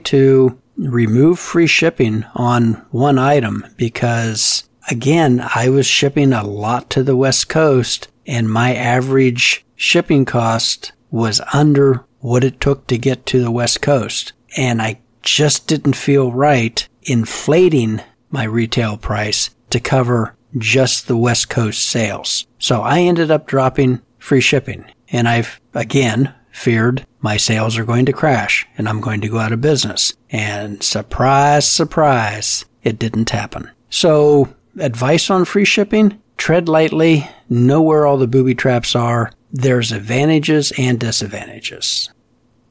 to 0.00 0.58
remove 0.76 1.38
free 1.38 1.66
shipping 1.66 2.24
on 2.34 2.74
one 2.90 3.18
item 3.18 3.64
because 3.76 4.68
again, 4.90 5.44
I 5.54 5.68
was 5.68 5.86
shipping 5.86 6.32
a 6.32 6.46
lot 6.46 6.90
to 6.90 7.02
the 7.02 7.16
West 7.16 7.48
Coast 7.48 8.08
and 8.26 8.50
my 8.50 8.74
average 8.74 9.64
shipping 9.76 10.24
cost 10.24 10.92
was 11.10 11.40
under 11.52 12.04
what 12.18 12.44
it 12.44 12.60
took 12.60 12.86
to 12.88 12.98
get 12.98 13.24
to 13.26 13.40
the 13.40 13.50
West 13.50 13.80
Coast. 13.80 14.32
And 14.56 14.82
I 14.82 15.00
just 15.22 15.66
didn't 15.66 15.96
feel 15.96 16.32
right 16.32 16.88
inflating 17.06 18.00
my 18.30 18.44
retail 18.44 18.96
price 18.96 19.50
to 19.70 19.80
cover 19.80 20.36
just 20.58 21.06
the 21.06 21.16
West 21.16 21.48
Coast 21.48 21.84
sales. 21.84 22.46
So 22.58 22.82
I 22.82 23.00
ended 23.00 23.30
up 23.30 23.46
dropping 23.46 24.02
free 24.18 24.40
shipping. 24.40 24.84
And 25.08 25.28
I've 25.28 25.60
again 25.72 26.34
feared 26.50 27.06
my 27.20 27.36
sales 27.36 27.76
are 27.76 27.84
going 27.84 28.06
to 28.06 28.12
crash 28.12 28.66
and 28.78 28.88
I'm 28.88 29.00
going 29.00 29.20
to 29.20 29.28
go 29.28 29.38
out 29.38 29.52
of 29.52 29.60
business. 29.60 30.14
And 30.30 30.82
surprise, 30.82 31.68
surprise, 31.68 32.64
it 32.82 32.98
didn't 32.98 33.30
happen. 33.30 33.70
So 33.90 34.48
advice 34.78 35.30
on 35.30 35.44
free 35.44 35.64
shipping, 35.64 36.20
tread 36.36 36.68
lightly, 36.68 37.28
know 37.48 37.82
where 37.82 38.06
all 38.06 38.16
the 38.16 38.26
booby 38.26 38.54
traps 38.54 38.96
are. 38.96 39.32
There's 39.52 39.92
advantages 39.92 40.72
and 40.76 40.98
disadvantages. 40.98 42.10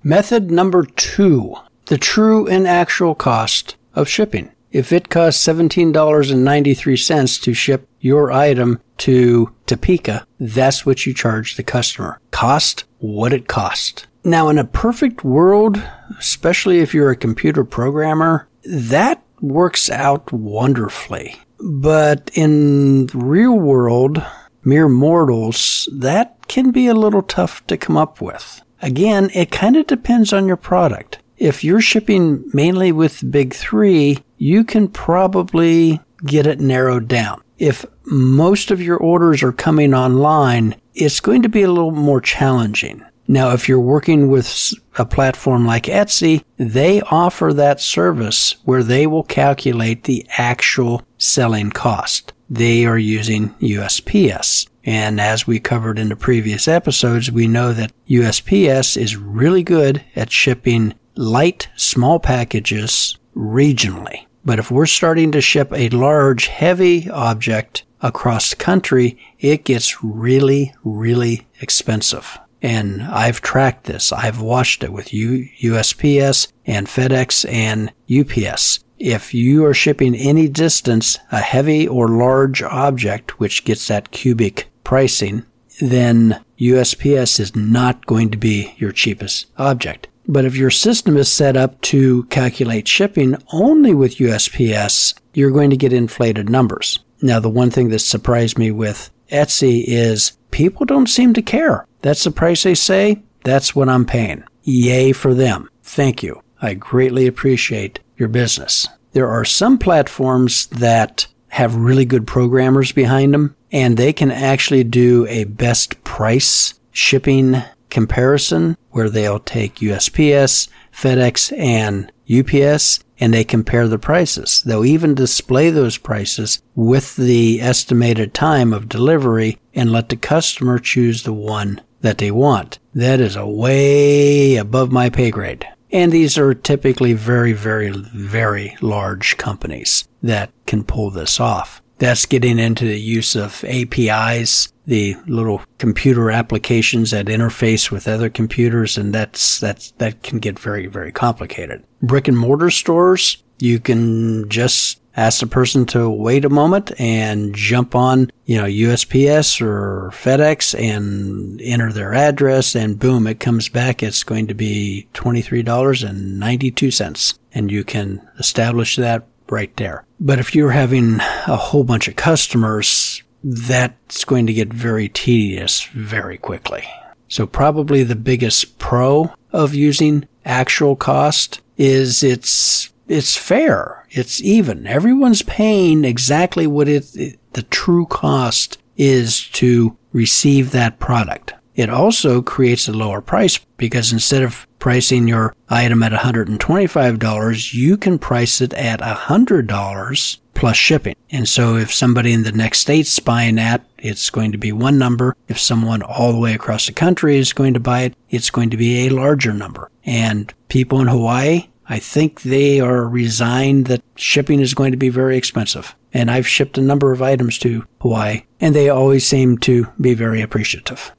Method 0.04 0.52
number 0.52 0.86
two, 0.86 1.56
the 1.86 1.98
true 1.98 2.48
and 2.48 2.68
actual 2.68 3.16
cost 3.16 3.76
of 3.96 4.10
shipping. 4.10 4.52
If 4.72 4.92
it 4.92 5.10
costs 5.10 5.46
$17.93 5.48 7.42
to 7.44 7.54
ship 7.54 7.88
your 8.00 8.32
item 8.32 8.82
to 8.98 9.54
Topeka, 9.66 10.28
that's 10.40 10.86
what 10.86 11.06
you 11.06 11.14
charge 11.14 11.56
the 11.56 11.64
customer. 11.64 12.20
Cost 12.32 12.84
what 13.00 13.32
it 13.32 13.48
cost. 13.48 14.08
Now, 14.24 14.50
in 14.50 14.58
a 14.58 14.66
perfect 14.66 15.24
world, 15.24 15.82
especially 16.20 16.80
if 16.80 16.94
you're 16.94 17.12
a 17.12 17.16
computer 17.16 17.64
programmer, 17.64 18.50
that 18.66 19.24
works 19.40 19.90
out 19.90 20.34
wonderfully. 20.34 21.36
But 21.60 22.32
in 22.34 23.08
real 23.14 23.58
world, 23.58 24.22
mere 24.64 24.90
mortals, 24.90 25.88
that 25.94 26.48
can 26.48 26.72
be 26.72 26.88
a 26.88 26.94
little 26.94 27.22
tough 27.22 27.66
to 27.68 27.78
come 27.78 27.96
up 27.96 28.20
with. 28.20 28.62
Again, 28.82 29.30
it 29.34 29.52
kind 29.52 29.78
of 29.78 29.88
depends 29.88 30.34
on 30.34 30.48
your 30.48 30.58
product. 30.58 31.20
If 31.38 31.64
you're 31.64 31.82
shipping 31.82 32.50
mainly 32.54 32.92
with 32.92 33.30
Big 33.30 33.54
Three, 33.54 34.24
you 34.38 34.64
can 34.64 34.88
probably 34.88 36.00
get 36.26 36.48
it 36.48 36.60
narrowed 36.60 37.08
down. 37.08 37.42
If 37.58 37.86
most 38.06 38.72
of 38.72 38.82
your 38.82 38.98
orders 38.98 39.44
are 39.44 39.52
coming 39.52 39.94
online, 39.94 40.76
it's 40.94 41.20
going 41.20 41.42
to 41.42 41.50
be 41.50 41.64
a 41.64 41.72
little 41.72 41.92
more 41.92 42.22
challenging. 42.22 43.04
Now, 43.28 43.52
if 43.52 43.68
you're 43.68 43.80
working 43.80 44.30
with 44.30 44.74
a 44.98 45.06
platform 45.06 45.66
like 45.66 45.86
Etsy, 45.86 46.44
they 46.58 47.02
offer 47.02 47.54
that 47.54 47.82
service 47.82 48.56
where 48.66 48.84
they 48.84 49.08
will 49.08 49.24
calculate 49.24 50.04
the 50.04 50.26
actual 50.38 51.02
selling 51.18 51.72
cost. 51.72 52.34
They 52.50 52.86
are 52.86 53.00
using 53.00 53.50
USPS. 53.56 54.68
And 54.84 55.20
as 55.20 55.48
we 55.48 55.60
covered 55.60 55.98
in 55.98 56.10
the 56.10 56.16
previous 56.16 56.68
episodes, 56.68 57.32
we 57.32 57.48
know 57.48 57.74
that 57.74 57.92
USPS 58.08 58.96
is 58.96 59.18
really 59.18 59.64
good 59.64 60.04
at 60.16 60.32
shipping 60.32 60.94
light, 61.16 61.70
small 61.76 62.20
packages 62.20 63.18
regionally. 63.36 64.26
But 64.44 64.60
if 64.60 64.70
we're 64.70 64.86
starting 64.86 65.32
to 65.32 65.42
ship 65.42 65.72
a 65.74 65.90
large, 65.90 66.48
heavy 66.48 67.10
object 67.10 67.84
across 68.02 68.52
the 68.52 68.56
country, 68.56 69.18
it 69.40 69.64
gets 69.64 70.04
really, 70.04 70.74
really 70.84 71.48
expensive. 71.62 72.38
And 72.62 73.02
I've 73.04 73.42
tracked 73.42 73.86
this. 73.86 74.12
I've 74.12 74.42
watched 74.42 74.84
it 74.84 74.94
with 74.94 75.10
USPS 75.10 76.52
and 76.66 76.88
FedEx 76.88 77.52
and 77.52 77.92
UPS. 78.10 78.80
If 78.98 79.34
you 79.34 79.66
are 79.66 79.74
shipping 79.74 80.16
any 80.16 80.48
distance, 80.48 81.18
a 81.32 81.40
heavy 81.40 81.88
or 81.88 82.08
large 82.08 82.64
object, 82.64 83.40
which 83.40 83.66
gets 83.66 83.88
that 83.88 84.12
cubic 84.12 84.70
pricing, 84.84 85.46
then 85.80 86.44
USPS 86.60 87.40
is 87.40 87.56
not 87.56 88.06
going 88.06 88.30
to 88.32 88.38
be 88.38 88.74
your 88.78 88.92
cheapest 88.92 89.48
object. 89.58 90.08
But 90.28 90.46
if 90.46 90.56
your 90.56 90.72
system 90.72 91.18
is 91.18 91.32
set 91.32 91.56
up 91.56 91.80
to 91.82 92.24
calculate 92.26 92.88
shipping 92.88 93.36
only 93.54 93.94
with 93.94 94.18
USPS, 94.18 95.14
you're 95.34 95.52
going 95.52 95.70
to 95.70 95.78
get 95.78 95.94
inflated 95.94 96.50
numbers. 96.50 97.00
Now, 97.22 97.40
the 97.40 97.50
one 97.50 97.72
thing 97.72 97.90
that 97.90 98.00
surprised 98.00 98.58
me 98.58 98.72
with 98.72 99.12
Etsy 99.32 99.84
is 99.88 100.38
people 100.52 100.86
don't 100.86 101.08
seem 101.08 101.34
to 101.34 101.42
care. 101.42 101.86
That's 102.02 102.24
the 102.24 102.32
price 102.32 102.64
they 102.64 102.76
say. 102.76 103.24
That's 103.44 103.76
what 103.76 103.90
I'm 103.90 104.06
paying. 104.06 104.44
Yay 104.64 105.12
for 105.12 105.34
them. 105.34 105.70
Thank 105.84 106.24
you. 106.24 106.42
I 106.62 106.74
greatly 106.74 107.28
appreciate 107.28 108.00
your 108.18 108.30
business. 108.30 108.88
There 109.12 109.30
are 109.30 109.46
some 109.46 109.78
platforms 109.78 110.68
that 110.68 111.28
have 111.50 111.76
really 111.76 112.06
good 112.06 112.28
programmers 112.28 112.92
behind 112.92 113.34
them 113.34 113.56
and 113.72 113.96
they 113.96 114.14
can 114.14 114.32
actually 114.32 114.84
do 114.84 115.26
a 115.28 115.46
best 115.46 116.04
price 116.04 116.74
shipping 116.92 117.62
comparison 117.96 118.76
where 118.90 119.10
they'll 119.10 119.40
take 119.40 119.76
USPS, 119.76 120.68
FedEx, 120.92 121.58
and 121.58 122.12
UPS 122.30 123.00
and 123.22 123.34
they 123.34 123.46
compare 123.46 123.88
the 123.88 123.98
prices. 123.98 124.62
They'll 124.66 124.84
even 124.84 125.16
display 125.16 125.70
those 125.70 125.98
prices 125.98 126.62
with 126.76 127.16
the 127.16 127.62
estimated 127.62 128.34
time 128.34 128.74
of 128.74 128.90
delivery 128.90 129.60
and 129.74 129.94
let 129.94 130.10
the 130.10 130.18
customer 130.18 130.78
choose 130.78 131.24
the 131.24 131.32
one 131.32 131.80
that 132.02 132.18
they 132.18 132.32
want. 132.32 132.80
That 132.94 133.22
is 133.22 133.38
a 133.38 133.48
way 133.48 134.58
above 134.58 134.92
my 134.92 135.10
pay 135.10 135.32
grade. 135.32 135.66
And 135.90 136.12
these 136.12 136.38
are 136.38 136.54
typically 136.54 137.14
very, 137.14 137.54
very, 137.54 137.92
very 137.92 138.76
large 138.82 139.38
companies 139.38 140.06
that 140.22 140.52
can 140.68 140.84
pull 140.84 141.12
this 141.12 141.40
off. 141.40 141.82
That's 141.98 142.26
getting 142.26 142.60
into 142.60 142.86
the 142.86 143.00
use 143.00 143.36
of 143.36 143.64
APIs, 143.64 144.74
the 144.86 145.16
little 145.28 145.62
computer 145.78 146.30
applications 146.30 147.12
that 147.12 147.28
interface 147.28 147.90
with 147.90 148.08
other 148.08 148.30
computers, 148.30 148.98
and 148.98 149.14
that's, 149.14 149.60
that's, 149.60 149.92
that 149.92 150.24
can 150.24 150.40
get 150.40 150.60
very, 150.60 150.88
very 150.88 151.12
complicated. 151.12 151.84
Brick 152.02 152.28
and 152.28 152.38
mortar 152.38 152.70
stores, 152.70 153.44
you 153.60 153.80
can 153.80 154.50
just 154.50 155.00
ask 155.18 155.40
the 155.40 155.48
person 155.48 155.86
to 155.86 156.10
wait 156.10 156.44
a 156.46 156.50
moment 156.50 156.92
and 157.00 157.56
jump 157.56 157.96
on, 157.96 158.30
you 158.46 158.58
know, 158.58 158.66
USPS 158.66 159.62
or 159.62 160.12
FedEx 160.14 160.78
and 160.78 161.62
enter 161.62 161.94
their 161.94 162.14
address 162.14 162.76
and 162.76 163.00
boom, 163.00 163.26
it 163.28 163.40
comes 163.40 163.70
back. 163.70 164.04
It's 164.04 164.24
going 164.24 164.48
to 164.48 164.54
be 164.54 165.08
$23.92 165.14 167.40
and 167.54 167.72
you 167.72 167.86
can 167.86 168.28
establish 168.38 168.98
that 168.98 169.26
right 169.50 169.76
there. 169.78 170.06
But 170.20 170.40
if 170.40 170.56
you're 170.56 170.72
having 170.72 171.20
a 171.48 171.56
whole 171.56 171.84
bunch 171.84 172.08
of 172.08 172.16
customers, 172.16 173.22
that's 173.44 174.26
going 174.26 174.48
to 174.48 174.54
get 174.54 174.74
very 174.74 175.08
tedious 175.10 175.84
very 175.86 176.38
quickly. 176.38 176.84
So 177.28 177.46
probably 177.46 178.04
the 178.04 178.16
biggest 178.16 178.80
pro 178.80 179.34
of 179.52 179.74
using 179.74 180.28
actual 180.46 180.96
cost 180.96 181.62
is 181.78 182.24
it's 182.24 182.92
it's 183.08 183.36
fair. 183.36 184.08
It's 184.10 184.42
even. 184.42 184.88
Everyone's 184.88 185.44
paying 185.44 186.06
exactly 186.06 186.66
what 186.66 186.88
it, 186.88 187.38
the 187.54 187.64
true 187.64 188.08
cost 188.08 188.80
is 188.98 189.48
to 189.50 189.96
receive 190.12 190.72
that 190.72 190.98
product. 190.98 191.54
It 191.76 191.90
also 191.90 192.42
creates 192.42 192.88
a 192.88 192.94
lower 192.94 193.22
price 193.22 193.58
because 193.78 194.14
instead 194.14 194.44
of 194.44 194.65
pricing 194.80 195.28
your 195.28 195.56
item 195.70 196.04
at 196.04 196.12
$125, 196.12 197.74
you 197.74 197.98
can 197.98 198.20
price 198.20 198.62
it 198.62 198.74
at 198.74 199.00
$100 199.00 200.38
plus 200.54 200.78
shipping. 200.78 201.16
And 201.30 201.48
so 201.48 201.76
if 201.76 201.94
somebody 201.94 202.34
in 202.34 202.44
the 202.44 202.52
next 202.52 202.80
state's 202.80 203.20
buying 203.20 203.56
that, 203.56 203.86
it's 203.98 204.30
going 204.30 204.52
to 204.52 204.58
be 204.58 204.72
one 204.72 204.98
number. 204.98 205.36
If 205.48 205.60
someone 205.60 206.02
all 206.02 206.32
the 206.32 206.40
way 206.40 206.54
across 206.54 206.88
the 206.88 206.94
country 206.94 207.38
is 207.38 207.54
going 207.54 207.74
to 207.74 207.80
buy 207.80 208.02
it, 208.02 208.16
it's 208.30 208.50
going 208.50 208.70
to 208.70 208.78
be 208.78 209.06
a 209.06 209.10
larger 209.10 209.54
number. 209.54 209.92
And 210.06 210.54
people 210.70 211.02
in 211.02 211.08
Hawaii, 211.08 211.68
I 211.88 212.00
think 212.00 212.42
they 212.42 212.80
are 212.80 213.08
resigned 213.08 213.86
that 213.88 214.02
shipping 214.16 214.60
is 214.60 214.74
going 214.74 214.92
to 214.92 214.98
be 214.98 215.10
very 215.10 215.38
expensive. 215.38 215.96
And 216.14 216.32
I've 216.32 216.48
shipped 216.48 216.78
a 216.78 216.82
number 216.82 217.12
of 217.12 217.22
items 217.22 217.58
to 217.60 217.86
Hawaii, 218.02 218.44
and 218.60 218.74
they 218.74 218.90
always 218.90 219.28
seem 219.28 219.58
to 219.60 219.88
be 220.00 220.14
very 220.14 220.42
appreciative. 220.42 221.14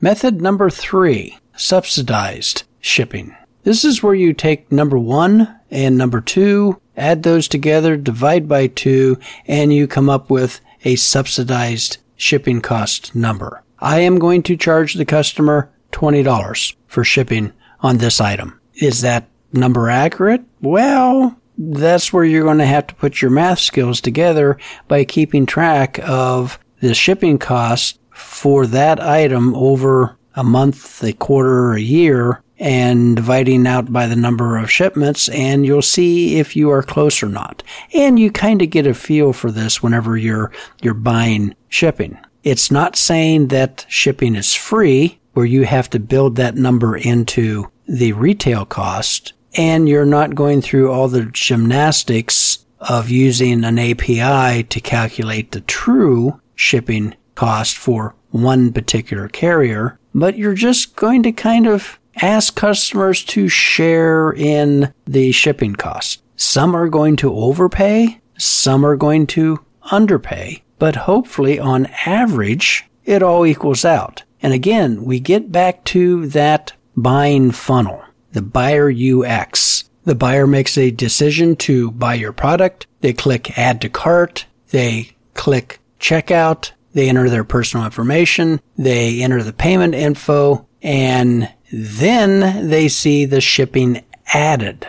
Method 0.00 0.42
number 0.42 0.68
three, 0.68 1.38
subsidized 1.56 2.64
shipping. 2.86 3.34
This 3.64 3.84
is 3.84 4.02
where 4.02 4.14
you 4.14 4.32
take 4.32 4.70
number 4.70 4.98
one 4.98 5.58
and 5.70 5.98
number 5.98 6.20
two, 6.20 6.80
add 6.96 7.22
those 7.22 7.48
together, 7.48 7.96
divide 7.96 8.48
by 8.48 8.68
two, 8.68 9.18
and 9.46 9.72
you 9.72 9.86
come 9.86 10.08
up 10.08 10.30
with 10.30 10.60
a 10.84 10.96
subsidized 10.96 11.98
shipping 12.16 12.60
cost 12.60 13.14
number. 13.14 13.62
I 13.78 14.00
am 14.00 14.18
going 14.18 14.42
to 14.44 14.56
charge 14.56 14.94
the 14.94 15.04
customer 15.04 15.70
$20 15.92 16.76
for 16.86 17.04
shipping 17.04 17.52
on 17.80 17.98
this 17.98 18.20
item. 18.20 18.60
Is 18.74 19.00
that 19.00 19.28
number 19.52 19.90
accurate? 19.90 20.44
Well, 20.60 21.36
that's 21.58 22.12
where 22.12 22.24
you're 22.24 22.44
going 22.44 22.58
to 22.58 22.66
have 22.66 22.86
to 22.88 22.94
put 22.94 23.20
your 23.20 23.30
math 23.30 23.58
skills 23.58 24.00
together 24.00 24.58
by 24.88 25.04
keeping 25.04 25.46
track 25.46 25.98
of 26.02 26.58
the 26.80 26.94
shipping 26.94 27.38
cost 27.38 27.98
for 28.10 28.66
that 28.66 29.00
item 29.00 29.54
over 29.54 30.16
a 30.34 30.44
month, 30.44 31.02
a 31.02 31.12
quarter, 31.12 31.72
a 31.72 31.80
year, 31.80 32.42
and 32.58 33.16
dividing 33.16 33.66
out 33.66 33.92
by 33.92 34.06
the 34.06 34.16
number 34.16 34.56
of 34.56 34.70
shipments, 34.70 35.28
and 35.28 35.66
you'll 35.66 35.82
see 35.82 36.38
if 36.38 36.56
you 36.56 36.70
are 36.70 36.82
close 36.82 37.22
or 37.22 37.28
not. 37.28 37.62
And 37.92 38.18
you 38.18 38.30
kind 38.30 38.62
of 38.62 38.70
get 38.70 38.86
a 38.86 38.94
feel 38.94 39.32
for 39.32 39.50
this 39.50 39.82
whenever 39.82 40.16
you're 40.16 40.50
you're 40.82 40.94
buying 40.94 41.54
shipping. 41.68 42.18
It's 42.42 42.70
not 42.70 42.96
saying 42.96 43.48
that 43.48 43.84
shipping 43.88 44.34
is 44.34 44.54
free, 44.54 45.18
where 45.32 45.46
you 45.46 45.64
have 45.64 45.90
to 45.90 45.98
build 45.98 46.36
that 46.36 46.54
number 46.54 46.96
into 46.96 47.70
the 47.86 48.12
retail 48.12 48.64
cost, 48.64 49.32
and 49.54 49.88
you're 49.88 50.06
not 50.06 50.34
going 50.34 50.62
through 50.62 50.90
all 50.90 51.08
the 51.08 51.26
gymnastics 51.26 52.64
of 52.80 53.10
using 53.10 53.64
an 53.64 53.78
API 53.78 54.62
to 54.62 54.80
calculate 54.80 55.52
the 55.52 55.60
true 55.62 56.40
shipping 56.54 57.14
cost 57.34 57.76
for 57.76 58.14
one 58.30 58.72
particular 58.72 59.28
carrier, 59.28 59.98
but 60.14 60.36
you're 60.36 60.54
just 60.54 60.96
going 60.96 61.22
to 61.22 61.32
kind 61.32 61.66
of 61.66 61.98
ask 62.16 62.54
customers 62.54 63.24
to 63.24 63.48
share 63.48 64.32
in 64.32 64.92
the 65.04 65.32
shipping 65.32 65.74
costs. 65.74 66.22
Some 66.36 66.74
are 66.74 66.88
going 66.88 67.16
to 67.16 67.34
overpay, 67.34 68.20
some 68.38 68.84
are 68.84 68.96
going 68.96 69.26
to 69.28 69.64
underpay, 69.90 70.62
but 70.78 70.96
hopefully 70.96 71.58
on 71.58 71.86
average, 72.04 72.84
it 73.04 73.22
all 73.22 73.46
equals 73.46 73.84
out. 73.84 74.24
And 74.42 74.52
again, 74.52 75.04
we 75.04 75.20
get 75.20 75.50
back 75.50 75.84
to 75.84 76.26
that 76.28 76.72
buying 76.96 77.50
funnel, 77.50 78.02
the 78.32 78.42
buyer 78.42 78.90
UX. 78.90 79.84
The 80.04 80.14
buyer 80.14 80.46
makes 80.46 80.76
a 80.78 80.90
decision 80.90 81.56
to 81.56 81.90
buy 81.90 82.14
your 82.14 82.32
product. 82.32 82.86
They 83.00 83.12
click 83.12 83.58
add 83.58 83.80
to 83.80 83.88
cart. 83.88 84.46
They 84.70 85.16
click 85.34 85.80
checkout. 85.98 86.72
They 86.92 87.08
enter 87.08 87.28
their 87.28 87.44
personal 87.44 87.86
information. 87.86 88.60
They 88.76 89.22
enter 89.22 89.42
the 89.42 89.52
payment 89.52 89.94
info 89.94 90.66
and 90.82 91.52
then 91.72 92.68
they 92.68 92.88
see 92.88 93.24
the 93.24 93.40
shipping 93.40 94.04
added. 94.32 94.86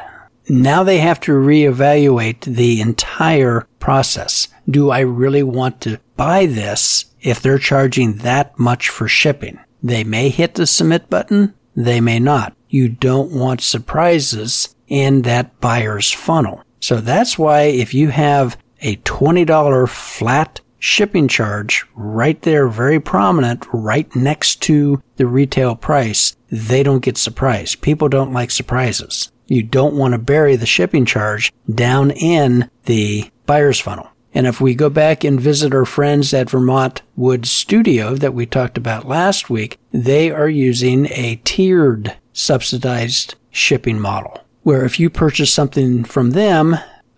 Now 0.50 0.84
they 0.84 1.00
have 1.00 1.20
to 1.22 1.32
reevaluate 1.34 2.42
the 2.42 2.80
entire 2.80 3.68
process. 3.80 4.48
Do 4.70 4.92
I 4.92 5.00
really 5.00 5.44
want 5.44 5.82
to 5.82 6.00
buy 6.16 6.46
this 6.46 7.06
if 7.22 7.42
they're 7.42 7.58
charging 7.58 8.18
that 8.18 8.58
much 8.58 8.90
for 8.90 9.08
shipping? 9.08 9.60
They 9.84 10.04
may 10.04 10.30
hit 10.30 10.56
the 10.56 10.66
submit 10.66 11.10
button. 11.10 11.54
They 11.76 12.02
may 12.02 12.20
not. 12.20 12.56
You 12.70 12.90
don't 12.90 13.32
want 13.32 13.62
surprises 13.62 14.76
in 14.88 15.24
that 15.24 15.60
buyer's 15.60 16.12
funnel. 16.12 16.64
So 16.80 16.98
that's 16.98 17.38
why 17.38 17.64
if 17.64 17.94
you 17.94 18.10
have 18.10 18.58
a 18.82 18.98
$20 18.98 19.90
flat 19.90 20.62
shipping 20.80 21.28
charge 21.28 21.86
right 21.96 22.42
there, 22.44 22.68
very 22.68 23.00
prominent, 23.00 23.66
right 23.74 24.14
next 24.16 24.62
to 24.64 25.02
the 25.18 25.26
retail 25.26 25.76
price, 25.76 26.36
they 26.50 26.84
don't 26.84 27.04
get 27.04 27.18
surprised. 27.18 27.82
People 27.82 28.10
don't 28.10 28.34
like 28.34 28.52
surprises. 28.52 29.32
You 29.48 29.64
don't 29.64 29.96
want 29.96 30.14
to 30.14 30.18
bury 30.18 30.56
the 30.56 30.66
shipping 30.66 31.06
charge 31.06 31.54
down 31.74 32.12
in 32.12 32.70
the 32.86 33.32
buyer's 33.46 33.80
funnel. 33.80 34.10
And 34.34 34.46
if 34.46 34.62
we 34.62 34.76
go 34.76 34.90
back 34.90 35.24
and 35.24 35.40
visit 35.40 35.74
our 35.74 35.86
friends 35.86 36.34
at 36.34 36.50
Vermont 36.50 37.02
Wood 37.16 37.46
Studio 37.46 38.14
that 38.16 38.34
we 38.34 38.46
talked 38.46 38.78
about 38.78 39.08
last 39.08 39.50
week, 39.50 39.80
they 39.92 40.30
are 40.30 40.50
using 40.50 41.08
a 41.08 41.42
tiered 41.44 42.16
subsidized 42.34 43.36
shipping 43.50 44.00
model 44.00 44.44
where 44.62 44.84
if 44.86 45.00
you 45.00 45.10
purchase 45.10 45.54
something 45.54 46.04
from 46.04 46.32
them 46.32 46.76